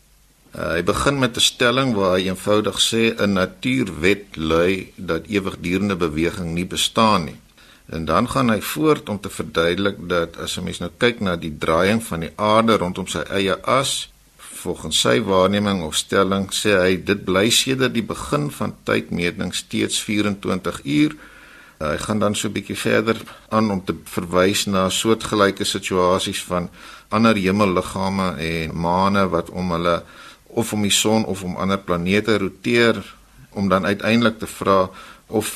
Uh, 0.55 0.71
hy 0.71 0.83
begin 0.83 1.19
met 1.19 1.35
'n 1.35 1.39
stelling 1.39 1.93
waar 1.93 2.15
hy 2.15 2.27
eenvoudig 2.31 2.79
sê 2.79 3.11
'n 3.11 3.33
natuurwet 3.33 4.35
lui 4.35 4.93
dat 4.95 5.27
ewigdurende 5.27 5.95
beweging 5.95 6.53
nie 6.53 6.65
bestaan 6.65 7.23
nie. 7.23 7.39
En 7.85 8.05
dan 8.05 8.29
gaan 8.29 8.49
hy 8.49 8.61
voort 8.61 9.09
om 9.09 9.19
te 9.19 9.29
verduidelik 9.29 9.97
dat 10.07 10.37
as 10.37 10.57
'n 10.57 10.63
mens 10.63 10.79
nou 10.79 10.91
kyk 10.97 11.19
na 11.19 11.35
die 11.35 11.57
draaiing 11.57 12.03
van 12.03 12.19
die 12.19 12.33
aarde 12.35 12.77
rondom 12.77 13.07
sy 13.07 13.19
eie 13.19 13.61
as, 13.61 14.09
volgens 14.61 14.99
sy 15.01 15.17
waarneming 15.25 15.81
of 15.83 15.95
stelling 15.97 16.47
sê 16.53 16.75
hy 16.77 16.95
dit 17.05 17.25
bly 17.25 17.49
sedert 17.49 17.95
die 17.95 18.05
begin 18.05 18.49
van 18.53 18.75
tydmeting 18.87 19.53
steeds 19.57 20.01
24 20.05 20.81
uur. 20.85 21.15
Hy 21.81 21.97
gaan 21.97 22.19
dan 22.21 22.35
so 22.35 22.47
'n 22.47 22.53
bietjie 22.53 22.77
verder 22.77 23.17
aan 23.49 23.71
om 23.71 23.81
te 23.83 23.95
verwys 24.05 24.65
na 24.65 24.89
soortgelyke 24.89 25.65
situasies 25.65 26.43
van 26.43 26.69
ander 27.09 27.35
hemelliggame 27.35 28.37
en 28.37 28.77
maane 28.77 29.27
wat 29.29 29.49
om 29.49 29.71
hulle 29.71 30.03
of 30.47 30.73
om 30.73 30.81
die 30.81 30.93
son 30.93 31.25
of 31.25 31.43
om 31.43 31.55
ander 31.55 31.79
planete 31.79 32.37
roteer 32.37 33.15
om 33.49 33.69
dan 33.69 33.85
uiteindelik 33.85 34.39
te 34.39 34.47
vra 34.47 34.89
of 35.27 35.47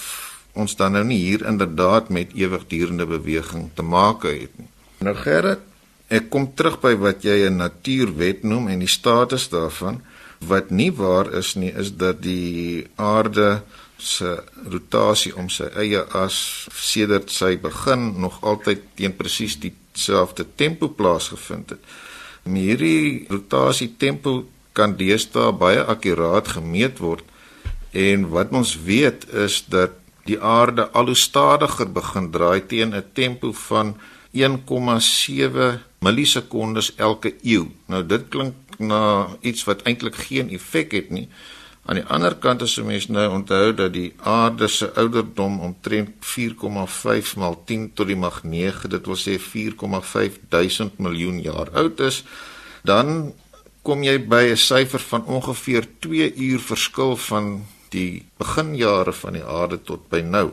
ons 0.54 0.76
dan 0.76 0.96
nou 0.96 1.04
nie 1.04 1.20
hier 1.20 1.46
inderdaad 1.46 2.10
met 2.10 2.34
ewigdurende 2.34 3.06
beweging 3.06 3.70
te 3.74 3.84
maak 3.84 4.24
het 4.24 4.58
nie. 4.58 4.70
Nou 5.04 5.16
Gerrit, 5.16 5.60
ek 6.08 6.30
kom 6.30 6.52
terug 6.56 6.80
by 6.82 6.94
wat 6.96 7.24
jy 7.24 7.50
'n 7.50 7.58
natuurwet 7.58 8.44
noem 8.44 8.68
en 8.68 8.80
die 8.80 8.88
status 8.88 9.50
daarvan. 9.50 10.02
Wat 10.40 10.70
nie 10.70 10.92
waar 10.92 11.34
is 11.34 11.56
nie 11.56 11.72
is 11.72 11.96
dat 11.98 12.22
die 12.22 12.88
aarde 12.96 13.64
se 13.98 14.44
rotasie 14.70 15.36
om 15.36 15.50
sy 15.50 15.66
eie 15.76 16.04
as 16.14 16.68
sedert 16.72 17.32
sy 17.32 17.58
begin 17.58 18.20
nog 18.20 18.42
altyd 18.42 18.82
teen 18.96 19.16
presies 19.16 19.58
dieselfde 19.60 20.46
tempo 20.56 20.90
plaasgevind 20.90 21.70
het. 21.70 21.80
En 22.46 22.56
hierdie 22.56 23.26
rotasie 23.30 23.96
tempo 23.98 24.46
kan 24.74 24.98
deesdae 25.00 25.52
baie 25.52 25.84
akkuraat 25.84 26.48
gemeet 26.58 27.00
word 27.00 27.24
en 27.96 28.28
wat 28.30 28.52
ons 28.52 28.76
weet 28.84 29.24
is 29.46 29.64
dat 29.72 29.96
die 30.28 30.38
aarde 30.42 30.90
al 30.92 31.12
hoe 31.12 31.18
stadiger 31.18 31.88
begin 31.88 32.32
draai 32.32 32.62
teen 32.68 32.94
'n 32.94 33.04
tempo 33.14 33.52
van 33.70 33.96
1,7 34.34 35.80
millisekondes 36.06 36.94
elke 36.96 37.34
eeu. 37.44 37.68
Nou 37.92 38.02
dit 38.06 38.30
klink 38.30 38.80
na 38.80 39.28
iets 39.42 39.66
wat 39.68 39.86
eintlik 39.90 40.18
geen 40.28 40.52
effek 40.54 40.94
het 40.98 41.10
nie. 41.10 41.28
Aan 41.86 42.00
die 42.00 42.08
ander 42.10 42.34
kant 42.42 42.62
as 42.66 42.78
'n 42.78 42.86
mens 42.86 43.08
nou 43.08 43.28
onthou 43.30 43.74
dat 43.74 43.94
die 43.94 44.14
aarde 44.18 44.68
se 44.68 44.94
ouderdom 44.94 45.60
omtrent 45.60 46.10
4,5 46.20 47.36
maal 47.38 47.62
10 47.66 47.94
tot 47.94 48.08
die 48.08 48.16
mag 48.16 48.44
9, 48.44 48.90
dit 48.90 49.06
wil 49.06 49.16
sê 49.16 49.38
4,5 49.40 50.40
duisend 50.50 50.98
miljoen 50.98 51.42
jaar 51.42 51.70
oud 51.72 52.00
is, 52.00 52.24
dan 52.84 53.34
kom 53.84 54.04
jy 54.04 54.18
by 54.18 54.44
'n 54.52 54.58
syfer 54.58 55.00
van 55.00 55.26
ongeveer 55.26 55.88
2 56.00 56.34
uur 56.36 56.60
verskil 56.60 57.16
van 57.16 57.66
die 57.90 58.26
beginjare 58.38 59.14
van 59.14 59.34
die 59.34 59.44
aarde 59.44 59.82
tot 59.82 60.10
by 60.10 60.22
nou. 60.22 60.52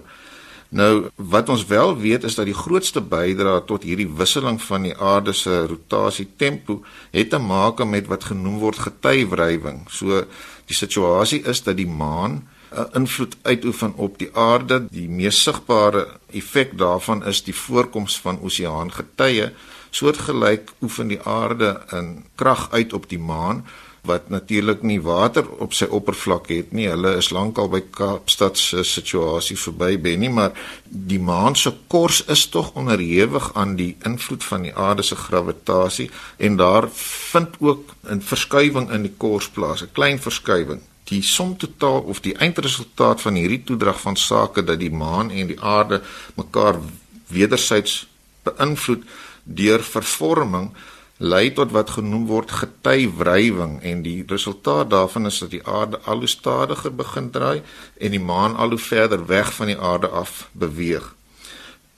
Nou 0.72 1.10
wat 1.16 1.50
ons 1.52 1.66
wel 1.68 1.96
weet 2.00 2.24
is 2.24 2.34
dat 2.38 2.48
die 2.48 2.56
grootste 2.56 3.02
bydrae 3.04 3.60
tot 3.68 3.84
hierdie 3.84 4.08
wisseling 4.08 4.56
van 4.62 4.86
die 4.88 4.94
aarde 4.96 5.34
se 5.36 5.66
rotasie 5.68 6.30
tempo 6.40 6.78
het 7.12 7.30
te 7.30 7.38
maak 7.38 7.82
met 7.84 8.08
wat 8.08 8.24
genoem 8.30 8.56
word 8.62 8.80
getywrywing. 8.80 9.82
So 9.92 10.24
die 10.70 10.76
situasie 10.76 11.42
is 11.44 11.60
dat 11.66 11.76
die 11.76 11.88
maan 11.88 12.48
'n 12.72 12.88
invloed 13.02 13.36
uitoefen 13.42 13.92
op 13.96 14.18
die 14.18 14.30
aarde. 14.32 14.86
Die 14.90 15.08
mees 15.08 15.42
sigbare 15.42 16.06
effek 16.32 16.78
daarvan 16.78 17.24
is 17.24 17.42
die 17.44 17.54
voorkoms 17.54 18.20
van 18.20 18.40
oseaangetye. 18.40 19.52
Soortgelyk 19.90 20.72
oefen 20.82 21.08
die 21.08 21.20
aarde 21.20 21.80
'n 21.92 22.24
krag 22.34 22.70
uit 22.70 22.92
op 22.92 23.08
die 23.08 23.18
maan 23.18 23.66
wat 24.02 24.28
natuurlik 24.28 24.82
nie 24.82 24.98
water 25.02 25.46
op 25.62 25.74
sy 25.78 25.86
oppervlak 25.86 26.48
het 26.50 26.72
nie. 26.74 26.88
Hulle 26.90 27.14
is 27.20 27.28
lankal 27.30 27.68
by 27.70 27.84
Kaapstad 27.94 28.58
se 28.58 28.82
situasie 28.86 29.54
verby 29.56 29.94
Benny, 30.02 30.26
maar 30.26 30.56
die 30.82 31.20
maan 31.22 31.54
se 31.56 31.70
kors 31.92 32.24
is 32.34 32.48
tog 32.50 32.72
onderhewig 32.78 33.52
aan 33.54 33.76
die 33.78 33.92
invloed 34.08 34.42
van 34.44 34.66
die 34.66 34.74
aarde 34.74 35.06
se 35.06 35.16
gravitasie 35.16 36.08
en 36.42 36.58
daar 36.58 36.88
vind 36.94 37.54
ook 37.60 37.94
'n 38.10 38.20
verskuiwing 38.20 38.90
in 38.90 39.02
die 39.02 39.14
kors 39.16 39.48
plaas, 39.48 39.82
'n 39.82 39.92
klein 39.92 40.18
verskuiwing. 40.18 40.80
Die 41.04 41.22
som 41.22 41.56
totaal 41.56 42.00
of 42.00 42.20
die 42.20 42.34
eindresultaat 42.34 43.20
van 43.20 43.34
hierdie 43.34 43.64
toedrag 43.64 44.00
van 44.00 44.16
sake 44.16 44.64
dat 44.64 44.78
die 44.78 44.90
maan 44.92 45.30
en 45.30 45.46
die 45.46 45.60
aarde 45.60 46.02
mekaar 46.34 46.76
wederzijds 47.28 48.06
beïnvloed 48.42 49.04
deur 49.44 49.82
vervorming 49.82 50.72
lei 51.22 51.52
tot 51.54 51.70
wat 51.70 51.90
genoem 51.94 52.24
word 52.26 52.50
getywrywing 52.50 53.76
en 53.86 54.00
die 54.02 54.24
resultaat 54.26 54.90
daarvan 54.90 55.28
is 55.30 55.38
dat 55.38 55.52
die 55.54 55.62
aarde 55.62 56.00
al 56.10 56.24
hoe 56.24 56.30
stadiger 56.30 56.94
begin 56.94 57.30
draai 57.30 57.62
en 57.98 58.10
die 58.10 58.22
maan 58.22 58.56
al 58.56 58.74
hoe 58.74 58.78
verder 58.82 59.26
weg 59.26 59.52
van 59.54 59.70
die 59.70 59.78
aarde 59.78 60.08
af 60.08 60.48
beweeg. 60.52 61.12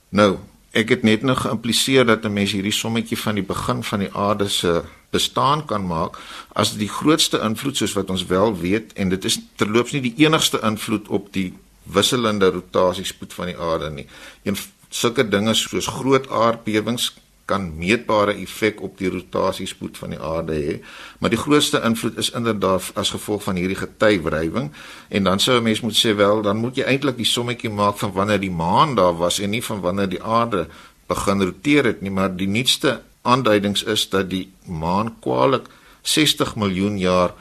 Nou, 0.09 0.37
ek 0.77 0.93
het 0.93 1.07
net 1.07 1.25
nog 1.25 1.41
geïmpliseer 1.41 2.05
dat 2.05 2.25
'n 2.25 2.33
mens 2.33 2.51
hierdie 2.51 2.75
sommetjie 2.75 3.17
van 3.17 3.35
die 3.35 3.43
begin 3.43 3.83
van 3.83 3.99
die 3.99 4.13
aarde 4.13 4.47
se 4.49 4.83
bestaan 5.09 5.65
kan 5.65 5.87
maak 5.87 6.17
as 6.53 6.75
die 6.77 6.89
grootste 6.89 7.39
invloed 7.39 7.77
soos 7.77 7.93
wat 7.93 8.09
ons 8.09 8.25
wel 8.25 8.57
weet 8.59 8.93
en 8.93 9.09
dit 9.09 9.25
is 9.25 9.39
terloops 9.55 9.91
nie 9.91 10.01
die 10.01 10.17
enigste 10.25 10.59
invloed 10.61 11.07
op 11.07 11.33
die 11.33 11.53
wisselende 11.83 12.49
rotasiespoed 12.49 13.33
van 13.33 13.45
die 13.45 13.57
aarde 13.57 13.89
nie. 13.89 14.07
Een 14.43 14.57
sulke 14.89 15.27
dinge 15.27 15.53
soos 15.53 15.87
groot 15.87 16.29
aardbewings 16.29 17.13
kan 17.45 17.77
meetbare 17.77 18.33
effek 18.41 18.81
op 18.81 18.97
die 18.97 19.09
rotasiespoed 19.09 19.97
van 19.97 20.15
die 20.15 20.19
aarde 20.19 20.53
hê. 20.57 20.75
Maar 21.19 21.29
die 21.29 21.39
grootste 21.39 21.81
invloed 21.85 22.17
is 22.17 22.31
inderdaad 22.31 22.91
as 22.97 23.13
gevolg 23.13 23.43
van 23.43 23.55
hierdie 23.55 23.77
getywrywing 23.77 24.71
en 25.09 25.23
dan 25.23 25.39
sou 25.39 25.57
'n 25.57 25.63
mens 25.63 25.81
moet 25.81 25.97
sê 26.05 26.15
wel, 26.15 26.41
dan 26.41 26.57
moet 26.57 26.75
jy 26.75 26.83
eintlik 26.83 27.17
die 27.17 27.25
sommetjie 27.25 27.69
maak 27.69 27.97
van 27.97 28.11
wanneer 28.11 28.39
die 28.39 28.51
maan 28.51 28.95
daar 28.95 29.17
was 29.17 29.39
en 29.39 29.49
nie 29.49 29.63
van 29.63 29.81
wanneer 29.81 30.09
die 30.09 30.23
aarde 30.23 30.67
begin 31.07 31.41
roteer 31.41 31.85
het 31.85 32.01
nie, 32.01 32.11
maar 32.11 32.35
die 32.35 32.47
nuutste 32.47 33.01
aanduidings 33.21 33.83
is 33.83 34.09
dat 34.09 34.29
die 34.29 34.51
maan 34.65 35.15
kwaliek 35.19 35.67
60 36.01 36.55
miljoen 36.55 36.97
jaar 36.97 37.33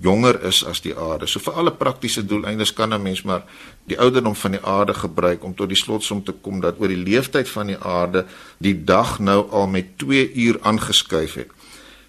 jonger 0.00 0.42
is 0.48 0.62
as 0.64 0.80
die 0.80 0.96
aarde. 0.96 1.28
So 1.28 1.42
vir 1.44 1.58
alle 1.60 1.72
praktiese 1.76 2.24
doeleindes 2.24 2.72
kan 2.72 2.94
'n 2.94 3.02
mens 3.02 3.22
maar 3.22 3.44
die 3.90 3.98
ouderdom 3.98 4.36
van 4.38 4.56
die 4.56 4.62
aarde 4.64 4.94
gebruik 4.94 5.44
om 5.44 5.54
tot 5.58 5.70
die 5.70 5.78
slotsom 5.78 6.22
te 6.24 6.32
kom 6.32 6.60
dat 6.64 6.78
oor 6.80 6.92
die 6.92 7.00
lewensduur 7.00 7.48
van 7.52 7.72
die 7.72 7.78
aarde 7.78 8.24
die 8.58 8.76
dag 8.84 9.18
nou 9.18 9.40
al 9.50 9.66
met 9.70 9.96
2 10.02 10.32
uur 10.44 10.60
aangeskuif 10.62 11.34
het. 11.42 11.50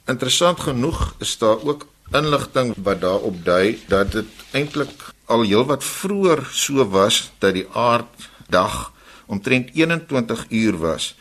Interessant 0.10 0.60
genoeg 0.60 1.16
is 1.20 1.38
daar 1.42 1.62
ook 1.64 1.88
inligting 2.12 2.74
wat 2.84 3.02
daarop 3.02 3.44
dui 3.46 3.80
dat 3.88 4.12
dit 4.12 4.46
eintlik 4.52 5.12
al 5.32 5.46
heelwat 5.48 5.84
vroeër 5.84 6.44
so 6.52 6.86
was 6.92 7.32
dat 7.40 7.56
die 7.56 7.68
aarddag 7.72 8.92
omtrent 9.32 9.72
21 9.74 10.46
uur 10.50 10.78
was. 10.78 11.14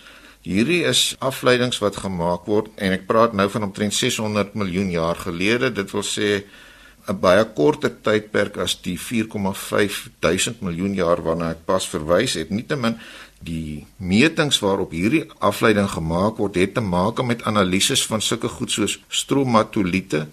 Hierdie 0.43 0.83
is 0.89 1.15
afleidings 1.21 1.79
wat 1.79 2.01
gemaak 2.01 2.49
word 2.49 2.73
en 2.81 2.97
ek 2.97 3.07
praat 3.07 3.37
nou 3.37 3.47
van 3.53 3.69
omtrent 3.69 3.95
600 3.95 4.57
miljoen 4.59 4.91
jaar 4.91 5.19
gelede. 5.21 5.71
Dit 5.73 5.93
wil 5.95 6.07
sê 6.07 6.31
'n 7.11 7.19
baie 7.21 7.45
korter 7.55 7.91
tydperk 8.07 8.57
as 8.57 8.77
die 8.83 8.99
4,5 8.99 10.11
duisend 10.21 10.61
miljoen 10.61 10.95
jaar 10.95 11.23
waarna 11.23 11.51
ek 11.51 11.65
pas 11.67 11.89
verwys 11.89 12.37
het. 12.39 12.51
Nietemin 12.51 12.99
die 13.41 13.87
metings 13.97 14.61
waarop 14.61 14.93
hierdie 14.93 15.25
afleiding 15.39 15.89
gemaak 15.91 16.37
word, 16.37 16.55
het 16.61 16.75
te 16.75 16.81
maak 16.81 17.23
met 17.25 17.43
analises 17.49 18.07
van 18.07 18.21
sulke 18.21 18.49
goed 18.49 18.71
soos 18.71 18.99
stromatoliete. 19.09 20.27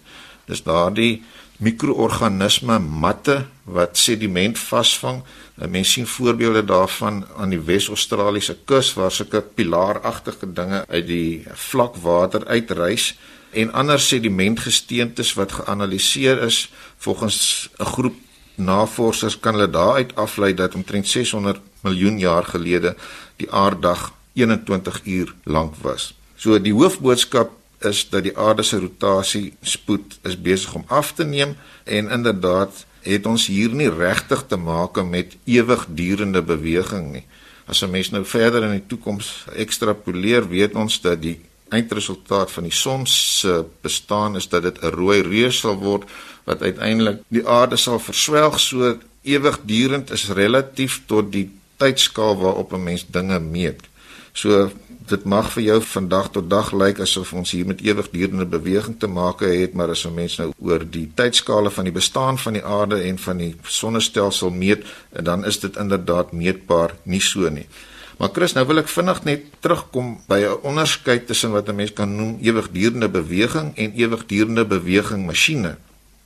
Dis 0.45 0.63
daardie 0.63 1.23
mikroorganisme 1.57 2.77
matte 2.79 3.45
wat 3.65 3.97
sediment 3.97 4.59
vasvang. 4.59 5.23
Mense 5.55 5.91
sien 5.91 6.07
voorbeelde 6.07 6.61
daarvan 6.65 7.23
aan 7.37 7.49
die 7.49 7.63
Wes-Australiese 7.69 8.57
kus 8.65 8.93
waar 8.93 9.11
sulke 9.11 9.41
pilaaragtige 9.41 10.51
dinge 10.53 10.83
uit 10.87 11.07
die 11.07 11.45
vlakwater 11.53 12.45
uitreis 12.45 13.15
en 13.51 13.73
ander 13.73 13.99
sedimentgesteentes 13.99 15.33
wat 15.33 15.51
geanaliseer 15.51 16.41
is 16.41 16.71
volgens 16.97 17.69
'n 17.77 17.83
groep 17.83 18.15
navorsers 18.55 19.39
kan 19.39 19.53
hulle 19.53 19.69
daaruit 19.69 20.15
aflei 20.15 20.53
dat 20.53 20.75
omtrent 20.75 21.07
600 21.07 21.59
miljoen 21.81 22.19
jaar 22.19 22.45
gelede 22.45 22.95
die 23.35 23.51
aarddag 23.51 24.13
21 24.33 25.01
uur 25.03 25.33
lank 25.43 25.75
was. 25.81 26.13
So 26.35 26.61
die 26.61 26.73
hoofboodskap 26.73 27.51
is 27.79 28.09
dat 28.09 28.23
die 28.23 28.37
aarde 28.37 28.63
se 28.63 28.79
rotasie 28.79 29.53
spoed 29.61 30.19
is 30.23 30.41
besig 30.41 30.73
om 30.73 30.85
af 30.87 31.13
te 31.13 31.25
neem 31.25 31.55
en 31.83 32.09
inderdaad 32.09 32.85
het 33.01 33.25
ons 33.25 33.47
hier 33.47 33.73
nie 33.73 33.89
regtig 33.89 34.43
te 34.47 34.57
maak 34.57 34.97
met 35.05 35.37
ewigdurende 35.45 36.41
beweging 36.41 37.11
nie. 37.11 37.25
As 37.65 37.83
'n 37.83 37.91
mens 37.91 38.09
nou 38.09 38.25
verder 38.25 38.63
in 38.63 38.71
die 38.71 38.87
toekoms 38.87 39.45
ekstrapoleer, 39.55 40.47
weet 40.49 40.75
ons 40.75 41.01
dat 41.01 41.21
die 41.21 41.39
eindresultaat 41.69 42.51
van 42.51 42.63
die 42.63 42.73
son 42.73 43.05
se 43.07 43.65
bestaan 43.81 44.35
is 44.35 44.49
dat 44.49 44.63
dit 44.63 44.81
'n 44.81 44.93
rooi 44.95 45.21
reus 45.21 45.59
sal 45.59 45.77
word 45.77 46.09
wat 46.43 46.61
uiteindelik 46.61 47.21
die 47.27 47.47
aarde 47.47 47.77
sal 47.77 47.99
verswelg 47.99 48.59
so 48.59 48.97
ewigdurend 49.23 50.11
is 50.11 50.29
relatief 50.29 51.01
tot 51.05 51.31
die 51.31 51.49
tydskaal 51.77 52.37
waarop 52.37 52.73
'n 52.73 52.83
mens 52.83 53.05
dinge 53.07 53.39
meet. 53.39 53.81
So 54.31 54.71
dit 55.07 55.23
mag 55.23 55.51
vir 55.51 55.63
jou 55.63 55.81
van 55.81 56.07
dag 56.07 56.29
tot 56.31 56.49
dag 56.49 56.71
lyk 56.71 56.99
asof 56.99 57.33
ons 57.33 57.51
hier 57.51 57.65
met 57.65 57.81
ewigdurende 57.81 58.45
beweging 58.45 58.99
te 58.99 59.07
maak 59.07 59.39
het, 59.39 59.73
maar 59.73 59.89
as 59.89 60.05
'n 60.05 60.13
mens 60.13 60.37
nou 60.37 60.51
oor 60.59 60.83
die 60.89 61.11
tydskale 61.15 61.71
van 61.71 61.83
die 61.83 61.93
bestaan 61.93 62.37
van 62.37 62.53
die 62.53 62.63
aarde 62.63 63.01
en 63.01 63.17
van 63.17 63.37
die 63.37 63.55
sonnestelsel 63.63 64.49
meet, 64.49 64.85
dan 65.23 65.45
is 65.45 65.59
dit 65.59 65.77
inderdaad 65.77 66.31
meetbaar 66.31 66.95
nie 67.03 67.21
so 67.21 67.49
nie. 67.49 67.67
Maar 68.17 68.29
Chris, 68.33 68.53
nou 68.57 68.65
wil 68.65 68.81
ek 68.81 68.89
vinnig 68.89 69.19
net 69.29 69.43
terugkom 69.61 70.15
by 70.25 70.39
'n 70.41 70.61
onderskeid 70.65 71.27
tussen 71.27 71.51
wat 71.53 71.69
'n 71.69 71.75
mens 71.75 71.93
kan 71.93 72.15
noem 72.15 72.39
ewigdurende 72.41 73.09
beweging 73.09 73.75
en 73.75 73.93
ewigdurende 73.93 74.65
beweging 74.65 75.25
masjiene. 75.25 75.77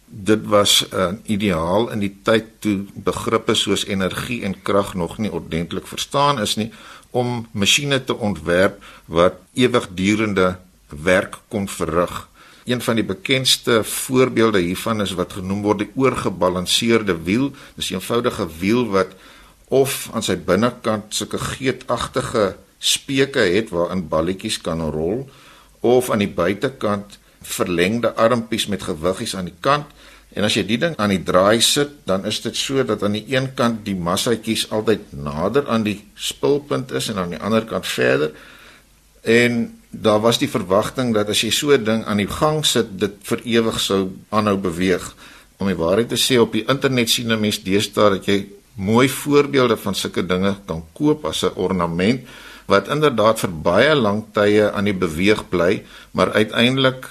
Dit 0.07 0.45
was 0.45 0.88
'n 0.88 0.95
uh, 0.95 1.12
ideaal 1.25 1.91
in 1.91 2.00
die 2.00 2.15
tyd 2.24 2.45
toe 2.60 2.86
begrippe 2.93 3.53
soos 3.53 3.86
energie 3.86 4.43
en 4.43 4.62
krag 4.62 4.93
nog 4.93 5.17
nie 5.17 5.31
ordentlik 5.31 5.88
verstaan 5.88 6.39
is 6.39 6.55
nie 6.55 6.71
om 7.12 7.48
masjiene 7.51 8.03
te 8.03 8.15
ontwerp 8.15 8.83
wat 9.05 9.33
ewigdurende 9.53 10.57
werk 10.88 11.38
kon 11.48 11.67
verrig. 11.67 12.27
Een 12.65 12.81
van 12.81 12.95
die 12.95 13.03
bekendste 13.03 13.83
voorbeelde 13.83 14.60
hiervan 14.60 15.01
is 15.01 15.12
wat 15.12 15.33
genoem 15.33 15.62
word 15.62 15.79
die 15.79 15.91
oorgebalanseerde 15.95 17.24
wiel. 17.24 17.51
Dis 17.75 17.89
'n 17.89 17.93
eenvoudige 17.93 18.48
wiel 18.60 18.88
wat 18.88 19.12
of 19.72 20.10
aan 20.12 20.24
sy 20.25 20.36
binnekant 20.36 21.16
sulke 21.16 21.40
geetagtige 21.40 22.56
speke 22.82 23.44
het 23.54 23.72
waarin 23.72 24.08
balletjies 24.12 24.60
kan 24.66 24.82
rol 24.92 25.24
of 25.80 26.10
aan 26.12 26.24
die 26.25 26.32
buitekant 26.32 27.18
verlengde 27.42 28.12
armpies 28.20 28.68
met 28.68 28.84
gewiggies 28.84 29.36
aan 29.36 29.48
die 29.50 29.58
kant. 29.63 29.88
En 30.36 30.46
as 30.48 30.56
jy 30.56 30.63
die 30.68 30.80
ding 30.80 30.94
aan 31.01 31.13
die 31.13 31.24
draai 31.24 31.62
sit 31.63 32.01
dan 32.08 32.28
is 32.28 32.42
dit 32.44 32.56
so 32.58 32.84
dat 32.88 33.04
aan 33.04 33.16
die 33.18 33.25
een 33.32 33.51
kant 33.56 33.84
die 33.88 33.96
massatjies 33.96 34.68
altyd 34.75 35.12
nader 35.16 35.68
aan 35.72 35.88
die 35.88 35.98
spulpunt 36.16 36.92
is 36.96 37.10
en 37.12 37.20
aan 37.24 37.36
die 37.36 37.42
ander 37.42 37.66
kant 37.68 37.88
verder. 37.88 38.36
En 39.22 39.66
daar 39.92 40.22
was 40.24 40.40
die 40.40 40.51
verwagting 40.51 41.13
dat 41.16 41.30
as 41.30 41.42
jy 41.44 41.51
so 41.51 41.72
'n 41.72 41.84
ding 41.84 42.06
aan 42.06 42.18
die 42.18 42.32
gang 42.32 42.66
sit 42.66 43.00
dit 43.00 43.16
vir 43.24 43.40
ewig 43.44 43.80
sou 43.80 44.12
aanhou 44.30 44.58
beweeg. 44.58 45.16
Om 45.58 45.68
die 45.68 45.80
waarheid 45.80 46.10
te 46.10 46.20
sê 46.20 46.40
op 46.40 46.51
die 46.51 46.66
internet 46.68 47.10
sien 47.10 47.32
'n 47.32 47.40
mens 47.40 47.63
deesdae 47.63 48.10
dat 48.10 48.25
jy 48.25 48.48
mooi 48.75 49.10
voorbeelde 49.10 49.78
van 49.78 49.96
sulke 49.96 50.25
dinge 50.25 50.56
kan 50.66 50.84
koop 50.94 51.25
as 51.25 51.44
'n 51.44 51.56
ornament 51.56 52.28
wat 52.66 52.88
inderdaad 52.88 53.40
vir 53.40 53.51
baie 53.51 53.96
lank 53.96 54.34
tye 54.34 54.72
aan 54.72 54.88
die 54.88 54.96
beweeg 54.96 55.50
bly, 55.50 55.84
maar 56.12 56.32
uiteindelik 56.32 57.10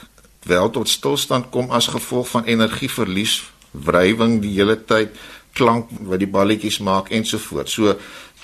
wel 0.49 0.71
tot 0.71 0.88
stilstand 0.88 1.50
kom 1.50 1.71
as 1.71 1.90
gevolg 1.93 2.29
van 2.29 2.45
energieverlies, 2.45 3.43
wrywing 3.71 4.40
die 4.40 4.55
hele 4.57 4.79
tyd, 4.85 5.12
klank 5.52 5.90
wat 6.00 6.23
die 6.23 6.31
balletjies 6.31 6.79
maak 6.79 7.11
ensovoorts. 7.11 7.73
So 7.73 7.97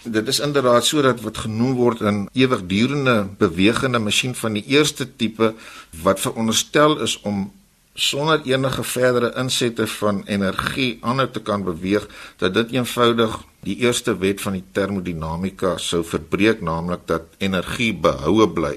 dit 0.04 0.28
is 0.28 0.40
inderdaad 0.44 0.86
sodat 0.86 1.22
wat 1.24 1.38
genoem 1.46 1.74
word 1.74 2.00
'n 2.00 2.28
ewigdurende 2.32 3.28
bewegende 3.38 3.98
masjien 3.98 4.34
van 4.34 4.52
die 4.52 4.64
eerste 4.66 5.16
tipe 5.16 5.54
wat 6.02 6.20
veronderstel 6.20 7.00
is 7.00 7.20
om 7.20 7.52
sonder 7.96 8.42
enige 8.44 8.84
verdere 8.84 9.32
insette 9.40 9.86
van 9.96 10.22
energie 10.28 10.98
aanhou 11.00 11.28
te 11.32 11.40
kan 11.40 11.64
beweeg 11.64 12.04
dat 12.36 12.54
dit 12.54 12.76
eenvoudig 12.76 13.38
die 13.64 13.76
eerste 13.82 14.14
wet 14.20 14.40
van 14.44 14.58
die 14.58 14.64
termodinamika 14.72 15.76
sou 15.82 16.02
verbreek 16.04 16.60
naamlik 16.60 17.06
dat 17.08 17.32
energie 17.38 17.94
behoue 17.94 18.48
bly. 18.52 18.76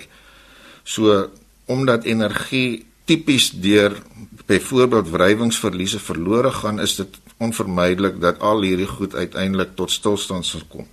So 0.84 1.28
omdat 1.70 2.08
energie 2.08 2.86
tipies 3.06 3.52
deur 3.52 3.98
byvoorbeeld 4.50 5.10
wrywingsverliese 5.10 6.00
verlore 6.00 6.52
gaan, 6.52 6.80
is 6.80 6.96
dit 6.96 7.20
onvermydelik 7.38 8.20
dat 8.22 8.40
al 8.40 8.64
hierdie 8.66 8.90
goed 8.90 9.16
uiteindelik 9.16 9.76
tot 9.76 9.92
stilstand 9.92 10.46
sal 10.46 10.66
kom. 10.70 10.88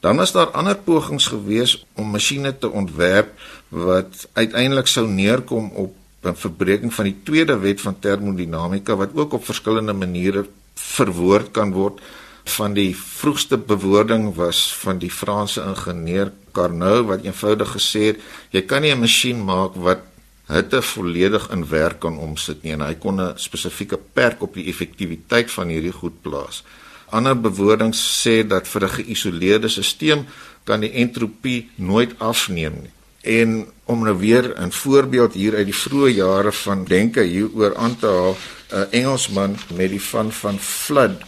Dan 0.00 0.20
is 0.22 0.32
daar 0.32 0.54
ander 0.54 0.76
pogings 0.78 1.26
gewees 1.26 1.74
om 1.98 2.10
masjiene 2.14 2.52
te 2.58 2.70
ontwerp 2.70 3.32
wat 3.68 4.28
uiteindelik 4.32 4.86
sou 4.86 5.06
neerkom 5.10 5.70
op 5.74 5.94
verbreeking 6.22 6.94
van 6.94 7.04
die 7.04 7.16
tweede 7.24 7.58
wet 7.58 7.80
van 7.80 7.98
termodinamika 7.98 8.96
wat 8.96 9.14
ook 9.14 9.32
op 9.32 9.44
verskillende 9.44 9.92
maniere 9.92 10.46
verwoord 10.74 11.50
kan 11.50 11.72
word. 11.72 12.00
Van 12.44 12.74
die 12.74 12.96
vroegste 12.96 13.58
bewoording 13.58 14.34
was 14.34 14.74
van 14.74 14.98
die 14.98 15.10
Franse 15.10 15.62
ingenieur 15.62 16.32
Carnot 16.52 17.06
wat 17.06 17.24
eenvoudig 17.24 17.74
gesê 17.76 18.04
het 18.12 18.20
jy 18.50 18.62
kan 18.62 18.82
nie 18.82 18.92
'n 18.92 19.00
masjien 19.00 19.44
maak 19.44 19.76
wat 19.76 20.00
hitte 20.48 20.82
volledig 20.82 21.50
in 21.52 21.68
werk 21.68 22.00
kan 22.00 22.18
omsit 22.18 22.62
nie 22.62 22.72
en 22.72 22.80
hy 22.80 22.94
kon 22.94 23.20
'n 23.20 23.38
spesifieke 23.38 23.98
perk 24.12 24.42
op 24.42 24.54
die 24.54 24.68
effektiwiteit 24.68 25.50
van 25.50 25.68
hierdie 25.68 25.92
goed 25.92 26.22
plaas. 26.22 26.64
Ander 27.10 27.36
bewoordings 27.40 28.00
sê 28.22 28.46
dat 28.46 28.68
vir 28.68 28.82
'n 28.84 28.96
geïsoleerde 28.98 29.68
stelsel 29.68 30.24
kan 30.64 30.80
die 30.80 30.92
entropie 30.92 31.70
nooit 31.76 32.18
afneem 32.18 32.74
nie. 32.82 32.97
En 33.20 33.66
om 33.84 34.02
nou 34.02 34.18
weer 34.18 34.54
'n 34.60 34.70
voorbeeld 34.70 35.34
hier 35.34 35.54
uit 35.54 35.64
die 35.64 35.74
vroeë 35.74 36.14
jare 36.14 36.52
van 36.52 36.84
denke 36.84 37.22
hieroor 37.22 37.76
aan 37.76 37.96
te 37.96 38.06
haal, 38.06 38.36
'n 38.70 38.86
Engelsman 38.90 39.56
met 39.74 39.90
die 39.90 40.02
van 40.02 40.32
van 40.32 40.58
flood 40.58 41.22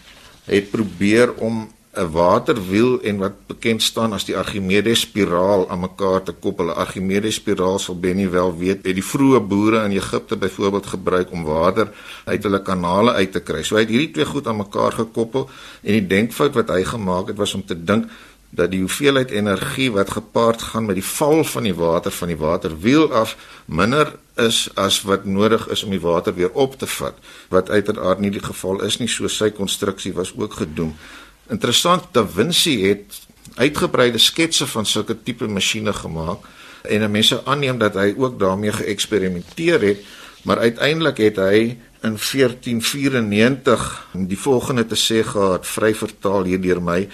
het 0.44 0.70
probeer 0.70 1.34
om 1.34 1.70
'n 1.90 2.10
waterwiel 2.10 3.00
en 3.02 3.16
wat 3.18 3.46
bekend 3.46 3.82
staan 3.82 4.12
as 4.12 4.24
die 4.24 4.36
Archimedes 4.36 5.00
spiraal 5.00 5.70
aan 5.70 5.80
mekaar 5.80 6.22
te 6.22 6.32
koppel. 6.32 6.66
'n 6.66 6.78
Archimedes 6.84 7.34
spiraal 7.34 7.78
sal 7.78 7.98
Benny 7.98 8.30
wel 8.30 8.58
weet, 8.58 8.86
het 8.86 8.94
die 8.94 9.04
vroeë 9.04 9.40
boere 9.40 9.84
in 9.84 9.90
Egipte 9.90 10.36
byvoorbeeld 10.36 10.86
gebruik 10.86 11.32
om 11.32 11.44
water 11.44 11.90
uit 12.24 12.42
hulle 12.42 12.62
kanale 12.62 13.12
uit 13.12 13.32
te 13.32 13.40
kry. 13.40 13.62
So 13.62 13.74
hy 13.74 13.80
het 13.80 13.90
hierdie 13.90 14.10
twee 14.10 14.24
goed 14.24 14.46
aan 14.46 14.56
mekaar 14.56 14.92
gekoppel 14.92 15.50
en 15.82 15.92
die 15.92 16.06
denkfout 16.06 16.54
wat 16.54 16.68
hy 16.68 16.84
gemaak 16.84 17.26
het 17.26 17.36
was 17.36 17.54
om 17.54 17.64
te 17.64 17.84
dink 17.84 18.06
dat 18.50 18.70
die 18.70 18.80
hoeveelheid 18.80 19.30
energie 19.30 19.90
wat 19.94 20.10
gepaard 20.10 20.62
gaan 20.62 20.86
met 20.86 20.98
die 20.98 21.06
val 21.06 21.44
van 21.44 21.62
die 21.62 21.74
water 21.74 22.10
van 22.10 22.28
die 22.28 22.36
waterwiel 22.36 23.12
af 23.12 23.36
minder 23.64 24.12
is 24.36 24.68
as 24.74 25.02
wat 25.06 25.24
nodig 25.24 25.68
is 25.68 25.82
om 25.86 25.90
die 25.94 26.02
water 26.02 26.34
weer 26.34 26.50
op 26.52 26.78
te 26.78 26.86
vat 26.86 27.18
wat 27.48 27.70
uiteraard 27.70 28.18
nie 28.18 28.30
die 28.30 28.42
geval 28.42 28.82
is 28.82 28.98
nie 28.98 29.08
so 29.08 29.28
sy 29.28 29.50
konstruksie 29.50 30.12
was 30.12 30.32
ook 30.36 30.58
gedoen. 30.62 30.96
Interessant 31.50 32.10
Da 32.12 32.26
Vinci 32.26 32.80
het 32.88 33.20
uitgebreide 33.54 34.18
sketse 34.18 34.66
van 34.66 34.86
sulke 34.86 35.22
tipe 35.22 35.46
masjiene 35.46 35.92
gemaak 35.92 36.46
en 36.82 37.10
mense 37.10 37.40
aanneem 37.44 37.78
dat 37.78 37.94
hy 37.94 38.14
ook 38.16 38.38
daarmee 38.40 38.72
geëksperimenteer 38.72 39.80
het 39.80 40.04
maar 40.42 40.58
uiteindelik 40.58 41.16
het 41.16 41.36
hy 41.36 41.58
in 42.00 42.16
1494 42.16 44.06
die 44.12 44.38
volgende 44.38 44.86
te 44.86 44.96
sê 44.96 45.20
gehad 45.26 45.66
vry 45.68 45.92
vertaal 45.94 46.48
hier 46.48 46.60
deur 46.60 46.80
my 46.82 47.04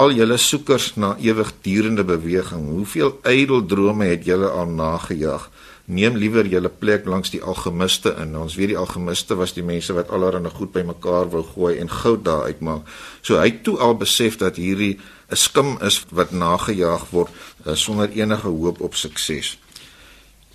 al 0.00 0.14
julle 0.16 0.36
soekers 0.40 0.94
na 0.96 1.10
ewigdurende 1.20 2.04
beweging, 2.08 2.70
hoeveel 2.72 3.18
ydeldrome 3.28 4.06
het 4.08 4.24
julle 4.24 4.48
al 4.48 4.70
nagejag? 4.72 5.50
Neem 5.90 6.16
liewer 6.16 6.46
julle 6.46 6.70
plek 6.70 7.04
langs 7.10 7.32
die 7.34 7.42
algemiste 7.42 8.14
in. 8.22 8.32
Ons 8.38 8.54
weet 8.56 8.72
die 8.72 8.78
algemiste 8.78 9.36
was 9.36 9.52
die 9.56 9.64
mense 9.66 9.92
wat 9.96 10.12
allerhande 10.14 10.52
goed 10.54 10.72
bymekaar 10.72 11.28
wou 11.32 11.42
gooi 11.44 11.74
en 11.82 11.90
goud 11.90 12.22
daar 12.24 12.46
uitmaak. 12.48 12.86
So 13.26 13.40
hy 13.42 13.50
toe 13.66 13.76
al 13.82 13.96
besef 14.00 14.38
dat 14.40 14.56
hierdie 14.56 15.00
'n 15.28 15.36
skim 15.36 15.76
is 15.82 16.00
wat 16.10 16.30
nagejaag 16.32 17.10
word 17.10 17.30
uh, 17.66 17.74
sonder 17.74 18.08
enige 18.10 18.48
hoop 18.48 18.80
op 18.80 18.94
sukses. 18.94 19.58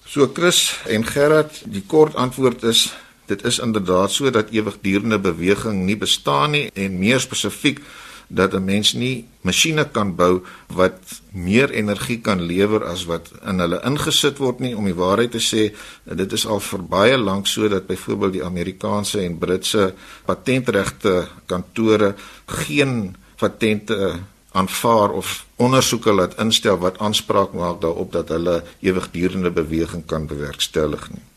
So 0.07 0.29
Chris 0.33 0.79
en 0.87 1.05
Gerard, 1.05 1.61
die 1.65 1.83
kort 1.87 2.15
antwoord 2.15 2.63
is 2.63 2.93
dit 3.25 3.43
is 3.43 3.59
inderdaad 3.59 4.11
so 4.11 4.29
dat 4.29 4.49
ewigdurende 4.49 5.19
beweging 5.19 5.85
nie 5.85 5.97
bestaan 5.97 6.51
nie 6.51 6.69
en 6.73 6.99
meer 6.99 7.19
spesifiek 7.19 7.81
dat 8.27 8.53
'n 8.53 8.65
mens 8.65 8.93
nie 8.93 9.25
masjiene 9.41 9.85
kan 9.91 10.15
bou 10.15 10.41
wat 10.67 10.99
meer 11.31 11.69
energie 11.69 12.21
kan 12.21 12.41
lewer 12.41 12.85
as 12.85 13.05
wat 13.05 13.31
in 13.45 13.59
hulle 13.59 13.81
ingesit 13.85 14.37
word 14.37 14.59
nie. 14.59 14.75
Om 14.75 14.85
die 14.85 14.97
waarheid 14.97 15.31
te 15.31 15.43
sê 15.43 15.73
dit 16.15 16.31
is 16.33 16.45
al 16.45 16.59
vir 16.59 16.83
baie 16.83 17.17
lank 17.17 17.47
so 17.47 17.67
dat 17.67 17.87
byvoorbeeld 17.87 18.33
die 18.33 18.45
Amerikaanse 18.45 19.21
en 19.21 19.37
Britse 19.37 19.93
patentregte 20.25 21.27
kantore 21.45 22.15
geen 22.45 23.15
patente 23.37 24.19
aanvaar 24.51 25.11
of 25.11 25.45
ondersoeke 25.55 26.11
laat 26.13 26.39
instel 26.39 26.77
wat 26.77 26.97
aanspraak 26.97 27.53
maak 27.53 27.81
daarop 27.81 28.11
dat 28.11 28.29
hulle 28.29 28.63
ewigdurende 28.79 29.51
beweging 29.51 30.05
kan 30.05 30.27
bewerkstellig 30.27 31.09
nie 31.09 31.34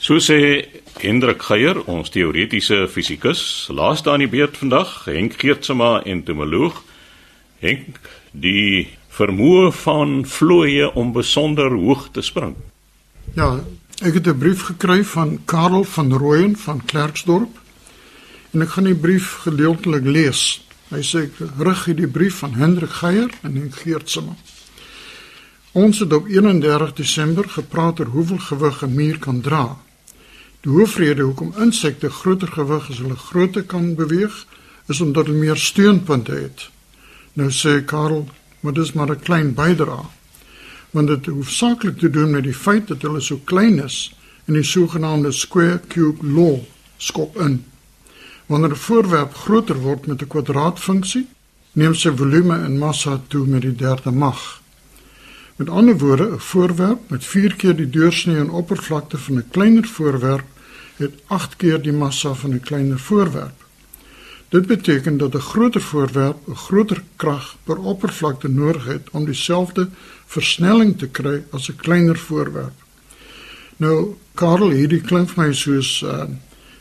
So 0.00 0.16
sê 0.16 0.64
Hendrik 0.96 1.42
Geier, 1.44 1.76
ons 1.84 2.08
teoretiese 2.08 2.86
fisikus, 2.88 3.68
laaste 3.68 4.08
aan 4.08 4.22
die 4.24 4.30
beurt 4.32 4.56
vandag, 4.56 4.94
Henk 5.04 5.34
Geertsma 5.42 5.98
en 6.08 6.22
Tomoloog. 6.24 6.78
Henk, 7.60 7.98
die 8.32 8.96
vermoë 9.12 9.66
van 9.82 10.14
vloeie 10.24 10.88
om 10.96 11.12
besonder 11.12 11.76
hoog 11.76 12.06
te 12.14 12.24
spring. 12.24 12.54
Ja, 13.36 13.60
ek 14.00 14.14
het 14.14 14.26
'n 14.26 14.38
brief 14.38 14.62
gekry 14.72 15.04
van 15.04 15.38
Karel 15.44 15.84
van 15.84 16.12
Rooyen 16.12 16.56
van 16.56 16.80
Klerksdorp. 16.84 17.60
En 18.52 18.62
ek 18.62 18.68
gaan 18.68 18.84
die 18.84 18.96
brief 18.96 19.44
gedeeltelik 19.44 20.04
lees. 20.04 20.62
Hy 20.88 21.02
sê 21.02 21.28
ek 21.28 21.36
rig 21.58 21.84
hierdie 21.84 22.08
brief 22.08 22.38
van 22.38 22.54
Hendrik 22.54 22.90
Geier 22.90 23.30
en 23.42 23.54
Henk 23.54 23.74
Geertsma. 23.74 24.34
Ons 25.72 25.98
het 25.98 26.12
op 26.12 26.26
31 26.26 26.94
Desember 26.94 27.48
gepraat 27.48 28.00
oor 28.00 28.06
hoeveel 28.06 28.38
gewig 28.38 28.82
'n 28.82 28.94
muur 28.94 29.18
kan 29.18 29.40
dra. 29.40 29.76
Die 30.60 30.72
hoofrede 30.72 31.22
hoekom 31.22 31.54
insekte 31.56 32.10
groter 32.12 32.50
gewig 32.52 32.90
as 32.92 32.98
hulle 33.00 33.16
grootte 33.16 33.62
kan 33.64 33.94
beweeg, 33.96 34.34
is 34.92 35.00
omdat 35.00 35.30
hulle 35.30 35.38
meer 35.40 35.56
steunpunte 35.56 36.34
het. 36.36 36.66
Nou 37.32 37.48
sê 37.48 37.78
Karel, 37.84 38.26
maar 38.60 38.76
dis 38.76 38.92
maar 38.92 39.10
'n 39.10 39.24
klein 39.24 39.54
bydra. 39.54 40.10
Want 40.90 41.08
dit 41.08 41.26
hoofsaaklik 41.26 41.98
te 41.98 42.10
doen 42.10 42.30
met 42.30 42.44
die 42.44 42.54
feit 42.54 42.88
dat 42.88 43.02
hulle 43.02 43.20
so 43.20 43.40
klein 43.44 43.82
is 43.84 44.12
en 44.44 44.54
die 44.54 44.62
sogenaamde 44.62 45.32
square 45.32 45.80
cube 45.88 46.26
law 46.26 46.58
skop 46.96 47.40
in. 47.40 47.64
Wanneer 48.46 48.70
'n 48.70 48.76
voorwerp 48.76 49.34
groter 49.34 49.80
word 49.80 50.06
met 50.06 50.22
'n 50.22 50.26
kwadraatfunksie, 50.26 51.26
neem 51.72 51.94
sy 51.94 52.10
volume 52.10 52.54
en 52.54 52.78
massa 52.78 53.20
toe 53.28 53.46
met 53.46 53.62
die 53.62 53.74
derde 53.74 54.10
mag. 54.10 54.59
Met 55.60 55.68
ander 55.68 55.98
woorde, 55.98 56.30
'n 56.30 56.38
voorwerp 56.38 57.10
met 57.10 57.24
4 57.24 57.54
keer 57.56 57.76
die 57.76 57.90
deursnee 57.90 58.36
en 58.36 58.50
oppervlakte 58.50 59.18
van 59.18 59.34
'n 59.34 59.48
kleiner 59.50 59.84
voorwerp 59.84 60.46
het 60.96 61.14
8 61.26 61.56
keer 61.56 61.82
die 61.82 61.92
massa 61.92 62.34
van 62.34 62.50
'n 62.50 62.60
kleiner 62.60 62.98
voorwerp. 62.98 63.64
Dit 64.48 64.66
beteken 64.66 65.16
dat 65.16 65.34
'n 65.34 65.38
groter 65.38 65.80
voorwerp 65.80 66.48
'n 66.48 66.54
groter 66.54 67.02
krag 67.16 67.56
per 67.64 67.78
oppervlakte 67.78 68.48
nodig 68.48 68.84
het 68.84 69.10
om 69.10 69.24
dieselfde 69.24 69.88
versnelling 70.26 70.98
te 70.98 71.08
kry 71.08 71.42
as 71.50 71.68
'n 71.68 71.76
kleiner 71.76 72.18
voorwerp. 72.18 72.78
Nou, 73.76 74.14
Karel, 74.34 74.70
hierdie 74.70 75.00
klink 75.00 75.28
vir 75.30 75.44
my 75.44 75.52
soos 75.52 76.02
uh, 76.02 76.22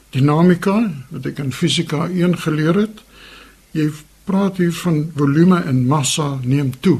dinamika 0.10 0.92
wat 1.10 1.26
ek 1.26 1.38
in 1.38 1.54
fisika 1.54 2.08
1 2.08 2.38
geleer 2.38 2.76
het. 2.76 3.04
Jy 3.72 3.92
praat 4.24 4.58
hier 4.58 4.74
van 4.74 5.12
volume 5.16 5.64
en 5.64 5.86
massa 5.86 6.40
neem 6.42 6.74
toe. 6.80 7.00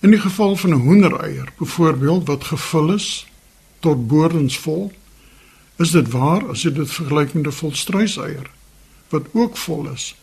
In 0.00 0.10
die 0.10 0.20
geval 0.20 0.56
van 0.56 0.70
'n 0.70 0.80
hoendereier, 0.80 1.52
byvoorbeeld 1.58 2.26
wat 2.26 2.44
gevul 2.44 2.92
is 2.94 3.26
tot 3.80 4.06
boordensvol, 4.06 4.92
is 5.76 5.90
dit 5.90 6.08
waar 6.08 6.48
as 6.48 6.62
jy 6.62 6.72
dit 6.72 6.90
vergelyk 6.90 7.32
met 7.32 7.46
'n 7.46 7.52
volstruiseier 7.52 8.50
wat 9.08 9.26
ook 9.32 9.56
vol 9.56 9.90
is. 9.90 10.16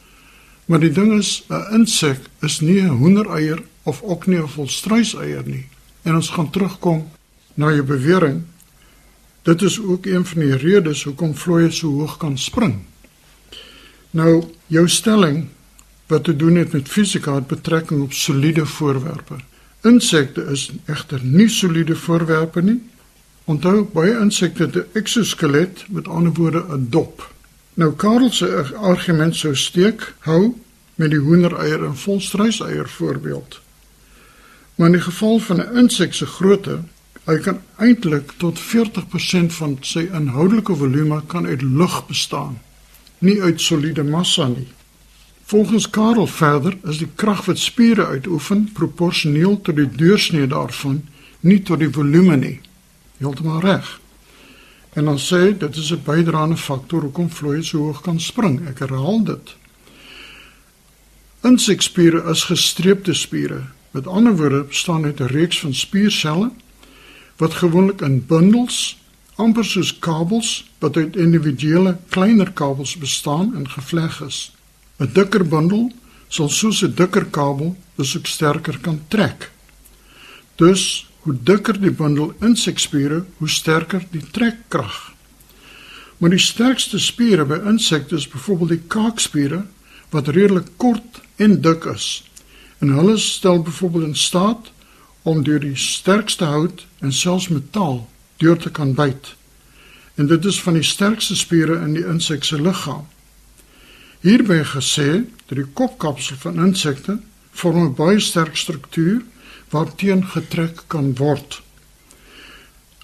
Maar 0.66 0.80
die 0.80 0.92
ding 0.92 1.18
is, 1.18 1.46
'n 1.50 1.74
insek 1.74 2.20
is 2.42 2.60
nie 2.60 2.82
'n 2.82 2.88
hoendereier 2.88 3.64
of 3.84 4.02
ook 4.02 4.28
nie 4.28 4.40
'n 4.40 4.48
volstruiseier 4.48 5.44
nie. 5.46 5.68
En 6.02 6.16
ons 6.16 6.30
gaan 6.30 6.50
terugkom 6.50 7.12
na 7.54 7.72
jou 7.72 7.84
bewering. 7.84 8.44
Dit 9.42 9.62
is 9.62 9.82
ook 9.82 10.06
een 10.06 10.26
van 10.26 10.40
die 10.40 10.56
redes 10.56 11.04
hoekom 11.04 11.36
vlooie 11.36 11.72
so 11.72 11.88
hoog 11.88 12.18
kan 12.18 12.38
spring. 12.38 12.76
Nou, 14.10 14.44
jou 14.68 14.90
stelling 14.90 15.48
wat 16.08 16.24
te 16.24 16.36
doen 16.36 16.56
het 16.56 16.72
met 16.72 16.90
fisika 16.90 17.36
het 17.36 17.48
betrekking 17.48 18.02
op 18.02 18.14
soliede 18.14 18.66
voorwerpe. 18.66 19.36
Insekte 19.86 20.42
is 20.50 20.70
egter 20.86 21.22
nie 21.24 21.50
soliede 21.50 21.96
voorwerpe 21.96 22.62
nie. 22.62 22.80
Onthou 23.46 23.84
baie 23.94 24.16
insekte 24.18 24.64
het 24.64 24.76
'n 24.76 24.86
eksoskelet, 24.94 25.86
met 25.90 26.08
ander 26.08 26.34
woorde 26.34 26.66
'n 26.70 26.88
dop. 26.90 27.34
Nou 27.74 27.94
Karel 27.94 28.32
se 28.32 28.76
argument 28.76 29.36
sou 29.36 29.56
steek 29.56 30.14
hou 30.20 30.56
met 30.96 31.10
die 31.10 31.20
hoendereier 31.20 31.86
en 31.86 31.98
volstruiseier 31.98 32.90
voorbeeld. 32.90 33.62
Maar 34.76 34.88
in 34.88 34.94
die 34.94 35.02
geval 35.02 35.40
van 35.40 35.58
'n 35.58 35.78
insek 35.78 36.14
se 36.14 36.26
grootte, 36.26 36.80
hy 37.24 37.38
kan 37.38 37.62
eintlik 37.78 38.32
tot 38.38 38.60
40% 38.60 39.54
van 39.54 39.78
sy 39.82 40.10
inhoudelike 40.14 40.76
volume 40.76 41.22
kan 41.28 41.46
uit 41.46 41.62
lug 41.62 42.08
bestaan, 42.08 42.62
nie 43.18 43.42
uit 43.42 43.62
soliede 43.62 44.04
massa 44.04 44.48
nie. 44.48 44.68
Volgens 45.48 45.90
Karel 45.90 46.28
verder 46.28 46.78
is 46.84 46.98
die 46.98 47.10
krag 47.16 47.46
wat 47.46 47.58
spiere 47.58 48.06
uitoefen 48.06 48.70
proporsioneel 48.74 49.60
tot 49.62 49.76
die 49.76 49.90
deursnee 49.90 50.48
daarvan, 50.48 51.04
nie 51.40 51.60
tot 51.62 51.80
die 51.80 51.90
volume 51.90 52.36
nie. 52.36 52.56
Heeltemal 53.18 53.60
reg. 53.62 54.00
En 54.98 55.06
dan 55.06 55.20
sê 55.22 55.58
dit 55.58 55.76
is 55.76 55.92
'n 55.92 56.02
bydraende 56.04 56.58
faktor 56.58 57.02
hoekom 57.02 57.30
vloei 57.30 57.64
so 57.64 57.78
hoog 57.78 58.02
kan 58.02 58.20
spring. 58.20 58.68
Ek 58.68 58.80
herhaal 58.80 59.24
dit. 59.24 59.56
Insekspiere 61.42 62.30
is 62.30 62.44
gestreepte 62.44 63.14
spiere. 63.14 63.62
Met 63.92 64.08
ander 64.08 64.36
woorde 64.36 64.64
bestaan 64.64 65.06
uit 65.06 65.20
'n 65.20 65.26
reeks 65.26 65.60
van 65.60 65.74
spierselle 65.74 66.52
wat 67.36 67.54
gewoonlik 67.54 68.02
in 68.02 68.26
bundels, 68.26 68.98
amper 69.36 69.66
soos 69.66 70.00
kabels, 70.00 70.72
wat 70.80 70.98
uit 70.98 71.16
individuele 71.16 71.98
kleiner 72.10 72.52
kabels 72.52 72.98
bestaan 72.98 73.56
en 73.56 73.70
gevleg 73.70 74.22
is. 74.22 74.55
'n 75.00 75.10
Dikker 75.14 75.48
bundel 75.48 75.92
sal 76.28 76.50
soos 76.50 76.84
'n 76.84 76.94
dikker 76.96 77.26
kabel 77.26 77.76
dus 77.96 78.18
ook 78.18 78.28
sterker 78.28 78.78
kan 78.80 79.02
trek. 79.08 79.52
Dus 80.56 81.06
Hoe 81.26 81.34
dikker 81.42 81.80
die 81.82 81.90
bundel 81.90 82.36
insekspiere, 82.46 83.24
hoe 83.38 83.50
sterker 83.50 84.04
die 84.12 84.22
trekkrag. 84.32 84.98
Maar 86.18 86.36
die 86.36 86.42
sterkste 86.42 87.00
spiere 87.02 87.48
by 87.50 87.58
insekte 87.66 88.20
is 88.20 88.28
byvoorbeeld 88.30 88.76
die 88.76 88.84
kaakspiere 88.94 89.64
wat 90.14 90.30
redelik 90.38 90.68
kort 90.78 91.18
en 91.42 91.58
dik 91.66 91.88
is. 91.90 92.10
En 92.78 92.94
hulle 92.94 93.18
stel 93.18 93.64
byvoorbeeld 93.66 94.12
in 94.12 94.16
staat 94.22 94.70
om 95.26 95.42
deur 95.44 95.64
die 95.66 95.74
sterkste 95.82 96.46
hout 96.46 96.86
en 97.02 97.14
selfs 97.14 97.50
metaal 97.50 98.04
deur 98.38 98.62
te 98.62 98.70
kan 98.70 98.94
byt. 98.94 99.34
En 100.22 100.30
dit 100.30 100.46
is 100.46 100.62
van 100.62 100.78
die 100.78 100.86
sterkste 100.86 101.36
spiere 101.36 101.80
in 101.82 101.98
die 101.98 102.06
insek 102.06 102.46
se 102.46 102.62
liggaam. 102.62 103.08
Hierby 104.26 104.64
gesê 104.66 105.22
dat 105.46 105.58
die 105.60 105.68
kopkapsel 105.78 106.40
van 106.42 106.56
insekte 106.58 107.20
vorm 107.54 107.84
'n 107.84 107.94
baie 107.94 108.20
sterk 108.20 108.56
struktuur 108.58 109.22
waarteen 109.70 110.26
getrek 110.26 110.84
kan 110.88 111.14
word. 111.16 111.62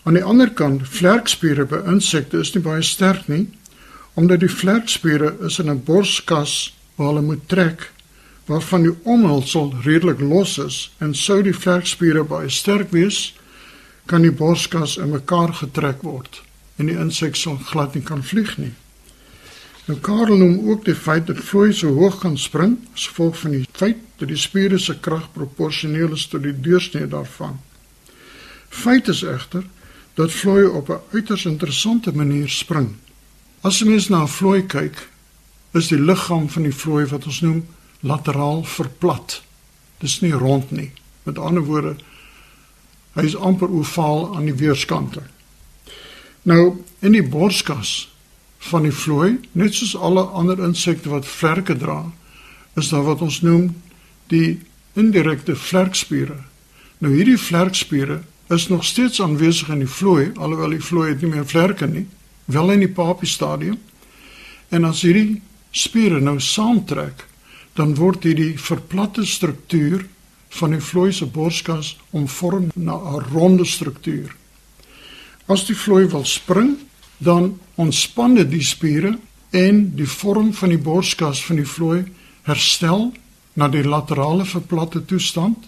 Aan 0.03 0.13
die 0.13 0.23
ander 0.23 0.49
kant, 0.49 0.87
vlerkspiere 0.87 1.65
by 1.65 1.83
insekte 1.93 2.39
is 2.39 2.53
nie 2.55 2.63
baie 2.63 2.81
sterk 2.81 3.27
nie, 3.27 3.45
omdat 4.13 4.39
die 4.39 4.49
vlerkspiere 4.49 5.35
is 5.45 5.59
in 5.59 5.69
'n 5.69 5.83
borskas 5.83 6.73
waar 6.95 7.07
hulle 7.07 7.21
moet 7.21 7.47
trek, 7.47 7.91
waarvan 8.45 8.81
die 8.81 8.97
omhulsel 9.03 9.73
redelik 9.83 10.19
los 10.19 10.57
is 10.57 10.91
en 10.97 11.13
sou 11.13 11.41
die 11.43 11.53
vlerkspiere 11.53 12.23
baie 12.23 12.49
sterk 12.49 12.91
wees, 12.91 13.33
kan 14.05 14.21
die 14.21 14.31
borskas 14.31 14.97
in 14.97 15.09
mekaar 15.09 15.53
getrek 15.53 16.01
word 16.01 16.41
en 16.77 16.85
die 16.85 16.97
insek 16.97 17.35
sal 17.35 17.57
glad 17.57 17.93
nie 17.93 18.03
kan 18.03 18.23
vlieg 18.23 18.57
nie. 18.57 18.73
Nou 19.91 19.99
Karel 19.99 20.37
noem 20.39 20.69
ook 20.69 20.85
die 20.87 20.95
feit 20.95 21.25
dat 21.27 21.39
vloei 21.43 21.73
so 21.75 21.89
hoog 21.91 22.21
kan 22.21 22.37
spring 22.39 22.77
as 22.93 23.09
gevolg 23.09 23.35
van 23.41 23.51
die 23.57 23.65
feit 23.75 23.97
dat 24.21 24.29
die 24.31 24.39
spiere 24.39 24.77
se 24.79 24.93
krag 25.03 25.25
proporsioneel 25.35 26.13
is 26.15 26.29
tot 26.31 26.45
die 26.45 26.53
deursnee 26.55 27.09
daarvan. 27.11 27.57
Feit 28.69 29.09
is 29.11 29.25
egter 29.27 29.65
dat 30.15 30.31
vloei 30.31 30.63
op 30.65 30.89
'n 30.89 31.01
uiters 31.11 31.45
interessante 31.45 32.15
manier 32.15 32.49
spring. 32.49 32.95
As 33.61 33.81
'n 33.81 33.89
mens 33.89 34.07
na 34.07 34.21
'n 34.21 34.27
vloei 34.27 34.65
kyk, 34.65 35.09
is 35.73 35.87
die 35.87 35.99
liggaam 35.99 36.49
van 36.49 36.63
die 36.63 36.75
vloei 36.75 37.05
wat 37.05 37.25
ons 37.25 37.41
noem 37.41 37.65
lateraal 37.99 38.63
verplat. 38.63 39.41
Dis 39.97 40.21
nie 40.21 40.31
rond 40.33 40.71
nie. 40.71 40.91
Met 41.23 41.37
ander 41.37 41.63
woorde, 41.63 41.95
hy 43.13 43.23
is 43.23 43.35
amper 43.35 43.69
ovaal 43.69 44.35
aan 44.35 44.45
die 44.45 44.55
weerskante. 44.55 45.21
Nou, 46.41 46.83
in 46.99 47.11
die 47.11 47.27
borskas 47.27 48.10
van 48.61 48.85
die 48.85 48.93
vlooi, 48.93 49.39
net 49.57 49.73
soos 49.73 49.95
alle 49.97 50.23
ander 50.37 50.59
insekte 50.61 51.09
wat 51.09 51.25
vlerke 51.25 51.75
dra, 51.77 52.03
is 52.77 52.91
daar 52.93 53.07
wat 53.07 53.23
ons 53.25 53.41
noem 53.41 53.71
die 54.29 54.59
indirekte 54.99 55.55
vlerkspiere. 55.57 56.37
Nou 57.01 57.13
hierdie 57.15 57.39
vlerkspiere 57.41 58.21
is 58.53 58.67
nog 58.69 58.85
steeds 58.85 59.21
aanwesig 59.21 59.71
in 59.73 59.81
die 59.83 59.89
vlooi, 59.89 60.31
alhoewel 60.35 60.75
die 60.75 60.83
vlooi 60.83 61.15
nie 61.15 61.31
meer 61.31 61.47
vlerke 61.47 61.87
nie, 61.87 62.05
wel 62.51 62.75
in 62.75 62.85
die 62.85 62.91
papie 62.91 63.29
stadium. 63.29 63.79
En 64.69 64.85
as 64.87 65.01
hierdie 65.07 65.41
spiere 65.71 66.19
nou 66.21 66.37
saamtrek, 66.39 67.25
dan 67.79 67.95
word 67.95 68.27
hierdie 68.27 68.59
verplatte 68.59 69.25
struktuur 69.25 70.05
van 70.59 70.75
die 70.75 70.83
vlooi 70.83 71.11
se 71.15 71.25
borskas 71.25 71.95
omvorm 72.11 72.69
na 72.75 72.95
'n 72.95 73.25
ronde 73.31 73.65
struktuur. 73.65 74.35
As 75.47 75.65
die 75.65 75.75
vlooi 75.75 76.05
wil 76.07 76.25
spring, 76.25 76.77
dan 77.21 77.59
ontspan 77.75 78.35
dit 78.35 78.49
die 78.49 78.65
spiere 78.65 79.15
en 79.51 79.81
die 79.95 80.07
vorm 80.09 80.53
van 80.57 80.73
die 80.73 80.81
borskas 80.81 81.43
van 81.45 81.59
die 81.61 81.67
vlooi 81.67 82.03
herstel 82.47 83.11
na 83.53 83.67
die 83.69 83.83
laterale 83.85 84.45
verplatte 84.47 85.03
toestand 85.05 85.67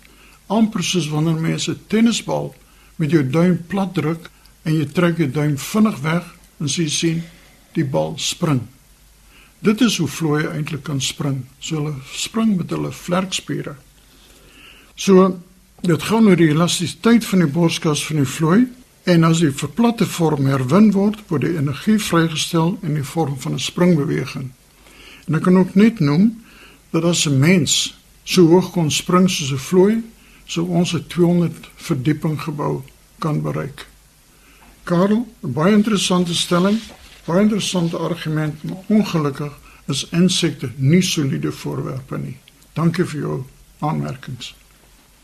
amper 0.52 0.84
soos 0.84 1.10
wanneer 1.12 1.40
mens 1.40 1.70
'n 1.70 1.80
tennisbal 1.88 2.54
met 2.96 3.12
jou 3.12 3.24
duim 3.30 3.58
plat 3.68 3.94
druk 3.94 4.30
en 4.64 4.74
jy 4.74 4.86
trek 4.86 5.18
jou 5.18 5.32
duim 5.32 5.58
vinnig 5.58 6.00
weg 6.02 6.24
en 6.60 6.68
jy 6.68 6.88
sien 6.90 7.24
die 7.74 7.86
bal 7.86 8.14
spring. 8.18 8.62
Dit 9.60 9.82
is 9.82 9.98
hoe 9.98 10.08
vlooi 10.08 10.44
eintlik 10.48 10.84
kan 10.84 11.02
spring. 11.02 11.46
So 11.60 11.76
hulle 11.76 11.96
spring 12.12 12.58
met 12.58 12.70
hulle 12.70 12.92
vlerkspiere. 12.92 13.76
So 14.96 15.40
dit 15.82 16.04
gaan 16.04 16.28
oor 16.28 16.36
die 16.36 16.52
elastisiteit 16.52 17.26
van 17.26 17.40
die 17.40 17.52
borskas 17.52 18.06
van 18.06 18.16
die 18.16 18.30
vlooi 18.30 18.68
En 19.04 19.24
as 19.24 19.40
die 19.44 19.52
verplatte 19.52 20.06
vorm 20.08 20.46
herwin 20.48 20.92
word, 20.96 21.20
word 21.28 21.44
die 21.44 21.58
energie 21.58 21.98
vrygestel 22.00 22.78
in 22.82 22.94
die 22.96 23.04
vorm 23.04 23.36
van 23.40 23.54
'n 23.54 23.60
springbeweging. 23.60 24.52
En 25.28 25.36
ek 25.36 25.44
kan 25.44 25.58
ook 25.58 25.76
net 25.76 26.00
noem 26.00 26.44
dat 26.92 27.04
as 27.04 27.26
'n 27.28 27.40
mens 27.40 28.00
so 28.24 28.48
hoog 28.48 28.72
kon 28.72 28.92
spring 28.92 29.30
soos 29.30 29.52
'n 29.52 29.58
vlooi, 29.58 30.04
sou 30.46 30.68
ons 30.68 30.94
'n 30.94 31.08
200 31.08 31.70
verdieping 31.76 32.42
gebou 32.42 32.82
kan 33.20 33.42
bereik. 33.42 33.88
Karel, 34.84 35.28
'n 35.44 35.54
baie 35.54 35.74
interessante 35.74 36.36
stelling, 36.36 36.80
baie 37.26 37.42
interessante 37.42 37.98
argument, 37.98 38.64
maar 38.64 38.84
ongelukkig 38.88 39.54
is 39.88 40.08
insekte 40.10 40.72
nie 40.76 41.02
soliede 41.02 41.52
voorwerpe 41.52 42.18
nie. 42.18 42.38
Dankie 42.74 43.06
vir 43.06 43.20
jou 43.20 43.44
aanmerkings. 43.80 44.56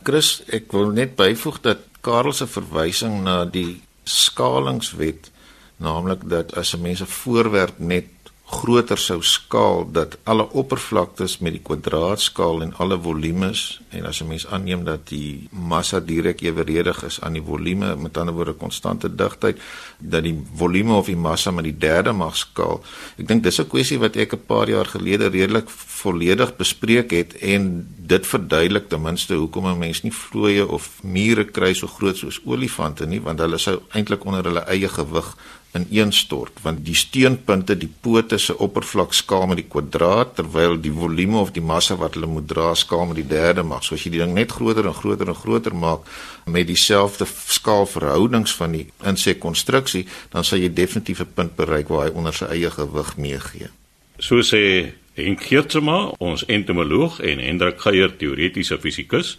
Chris, 0.03 0.43
ek 0.47 0.71
wil 0.71 0.91
net 0.95 1.15
byvoeg 1.15 1.61
dat 1.61 1.88
Karel 2.09 2.33
se 2.33 2.47
verwysing 2.49 3.21
na 3.21 3.43
die 3.45 3.81
skalingswet, 4.03 5.29
naamlik 5.77 6.25
dat 6.25 6.55
as 6.57 6.73
'n 6.73 6.81
mens 6.81 7.01
'n 7.01 7.13
voorwerp 7.21 7.77
net 7.77 8.07
groter 8.49 8.97
sou 8.97 9.19
skaal 9.21 9.83
dat 9.93 10.15
alle 10.25 10.47
oppervlaktes 10.57 11.37
met 11.45 11.53
die 11.53 11.61
kwadraatskaal 11.61 12.63
en 12.65 12.71
alle 12.81 12.97
volumes 12.97 13.79
en 13.93 14.05
as 14.09 14.21
'n 14.21 14.27
mens 14.27 14.47
aanneem 14.47 14.83
dat 14.83 15.07
die 15.09 15.47
massa 15.51 15.99
direk 15.99 16.41
eweredig 16.41 17.03
is 17.03 17.21
aan 17.21 17.33
die 17.33 17.45
volume 17.45 17.95
met 17.95 18.17
ander 18.17 18.33
woorde 18.33 18.53
konstante 18.53 19.15
digtheid 19.15 19.57
dat 19.99 20.23
die 20.23 20.41
volume 20.55 20.93
of 20.93 21.05
die 21.05 21.15
massa 21.15 21.51
met 21.51 21.63
die 21.63 21.77
derde 21.77 22.11
mag 22.11 22.35
skaal 22.37 22.81
ek 23.17 23.27
dink 23.27 23.43
dis 23.43 23.59
'n 23.59 23.67
kwessie 23.67 23.99
wat 23.99 24.15
ek 24.15 24.33
'n 24.33 24.45
paar 24.45 24.69
jaar 24.69 24.85
gelede 24.85 25.27
redelik 25.29 25.69
volledig 25.69 26.55
bespreek 26.55 27.11
het 27.11 27.33
en 27.33 27.87
dit 27.97 28.27
verduidelik 28.27 28.89
ten 28.89 29.01
minste 29.01 29.33
hoekom 29.33 29.67
'n 29.67 29.77
mens 29.77 30.01
nie 30.01 30.13
vlooie 30.13 30.67
of 30.67 31.03
mure 31.03 31.45
kry 31.45 31.73
so 31.73 31.87
groot 31.87 32.17
soos 32.17 32.41
olifante 32.45 33.05
nie 33.05 33.21
want 33.21 33.39
hulle 33.39 33.57
sou 33.57 33.81
eintlik 33.93 34.25
onder 34.25 34.43
hulle 34.43 34.65
eie 34.65 34.89
gewig 34.89 35.35
ineenstort 35.77 36.61
want 36.63 36.81
die 36.85 36.95
steunpunte 36.97 37.75
die 37.77 37.89
pote 38.01 38.39
se 38.41 38.55
oppervlak 38.57 39.13
skaal 39.13 39.45
met 39.51 39.59
die 39.61 39.67
kwadraat 39.69 40.35
terwyl 40.39 40.77
die 40.81 40.93
volume 40.93 41.37
of 41.41 41.51
die 41.53 41.61
massa 41.61 41.97
wat 41.99 42.17
hulle 42.17 42.29
moet 42.29 42.47
dra 42.49 42.71
skaal 42.75 43.05
met 43.11 43.19
die 43.21 43.27
derde 43.29 43.63
mag. 43.63 43.83
So 43.85 43.95
as 43.95 44.05
jy 44.05 44.15
die 44.15 44.23
ding 44.23 44.33
net 44.37 44.55
groter 44.55 44.89
en 44.89 44.97
groter 44.97 45.29
en 45.29 45.37
groter 45.37 45.75
maak 45.75 46.09
met 46.49 46.67
dieselfde 46.69 47.27
skaalverhoudings 47.29 48.55
van 48.57 48.73
die 48.77 48.87
insekkonstruksie, 49.05 50.07
dan 50.33 50.47
sal 50.47 50.59
jy 50.63 50.73
definitief 50.73 51.21
'n 51.21 51.33
punt 51.35 51.55
bereik 51.55 51.89
waar 51.89 52.07
hy 52.07 52.15
onder 52.15 52.33
sy 52.33 52.45
eie 52.45 52.69
gewig 52.69 53.17
meegee. 53.17 53.69
So 54.17 54.41
sê 54.41 54.93
Henk 55.13 55.41
Geertsma, 55.43 56.11
ons 56.17 56.45
entomoloog 56.45 57.19
en 57.19 57.39
Hendrik 57.39 57.79
Geier, 57.79 58.17
teoretiese 58.17 58.77
fisikus. 58.79 59.37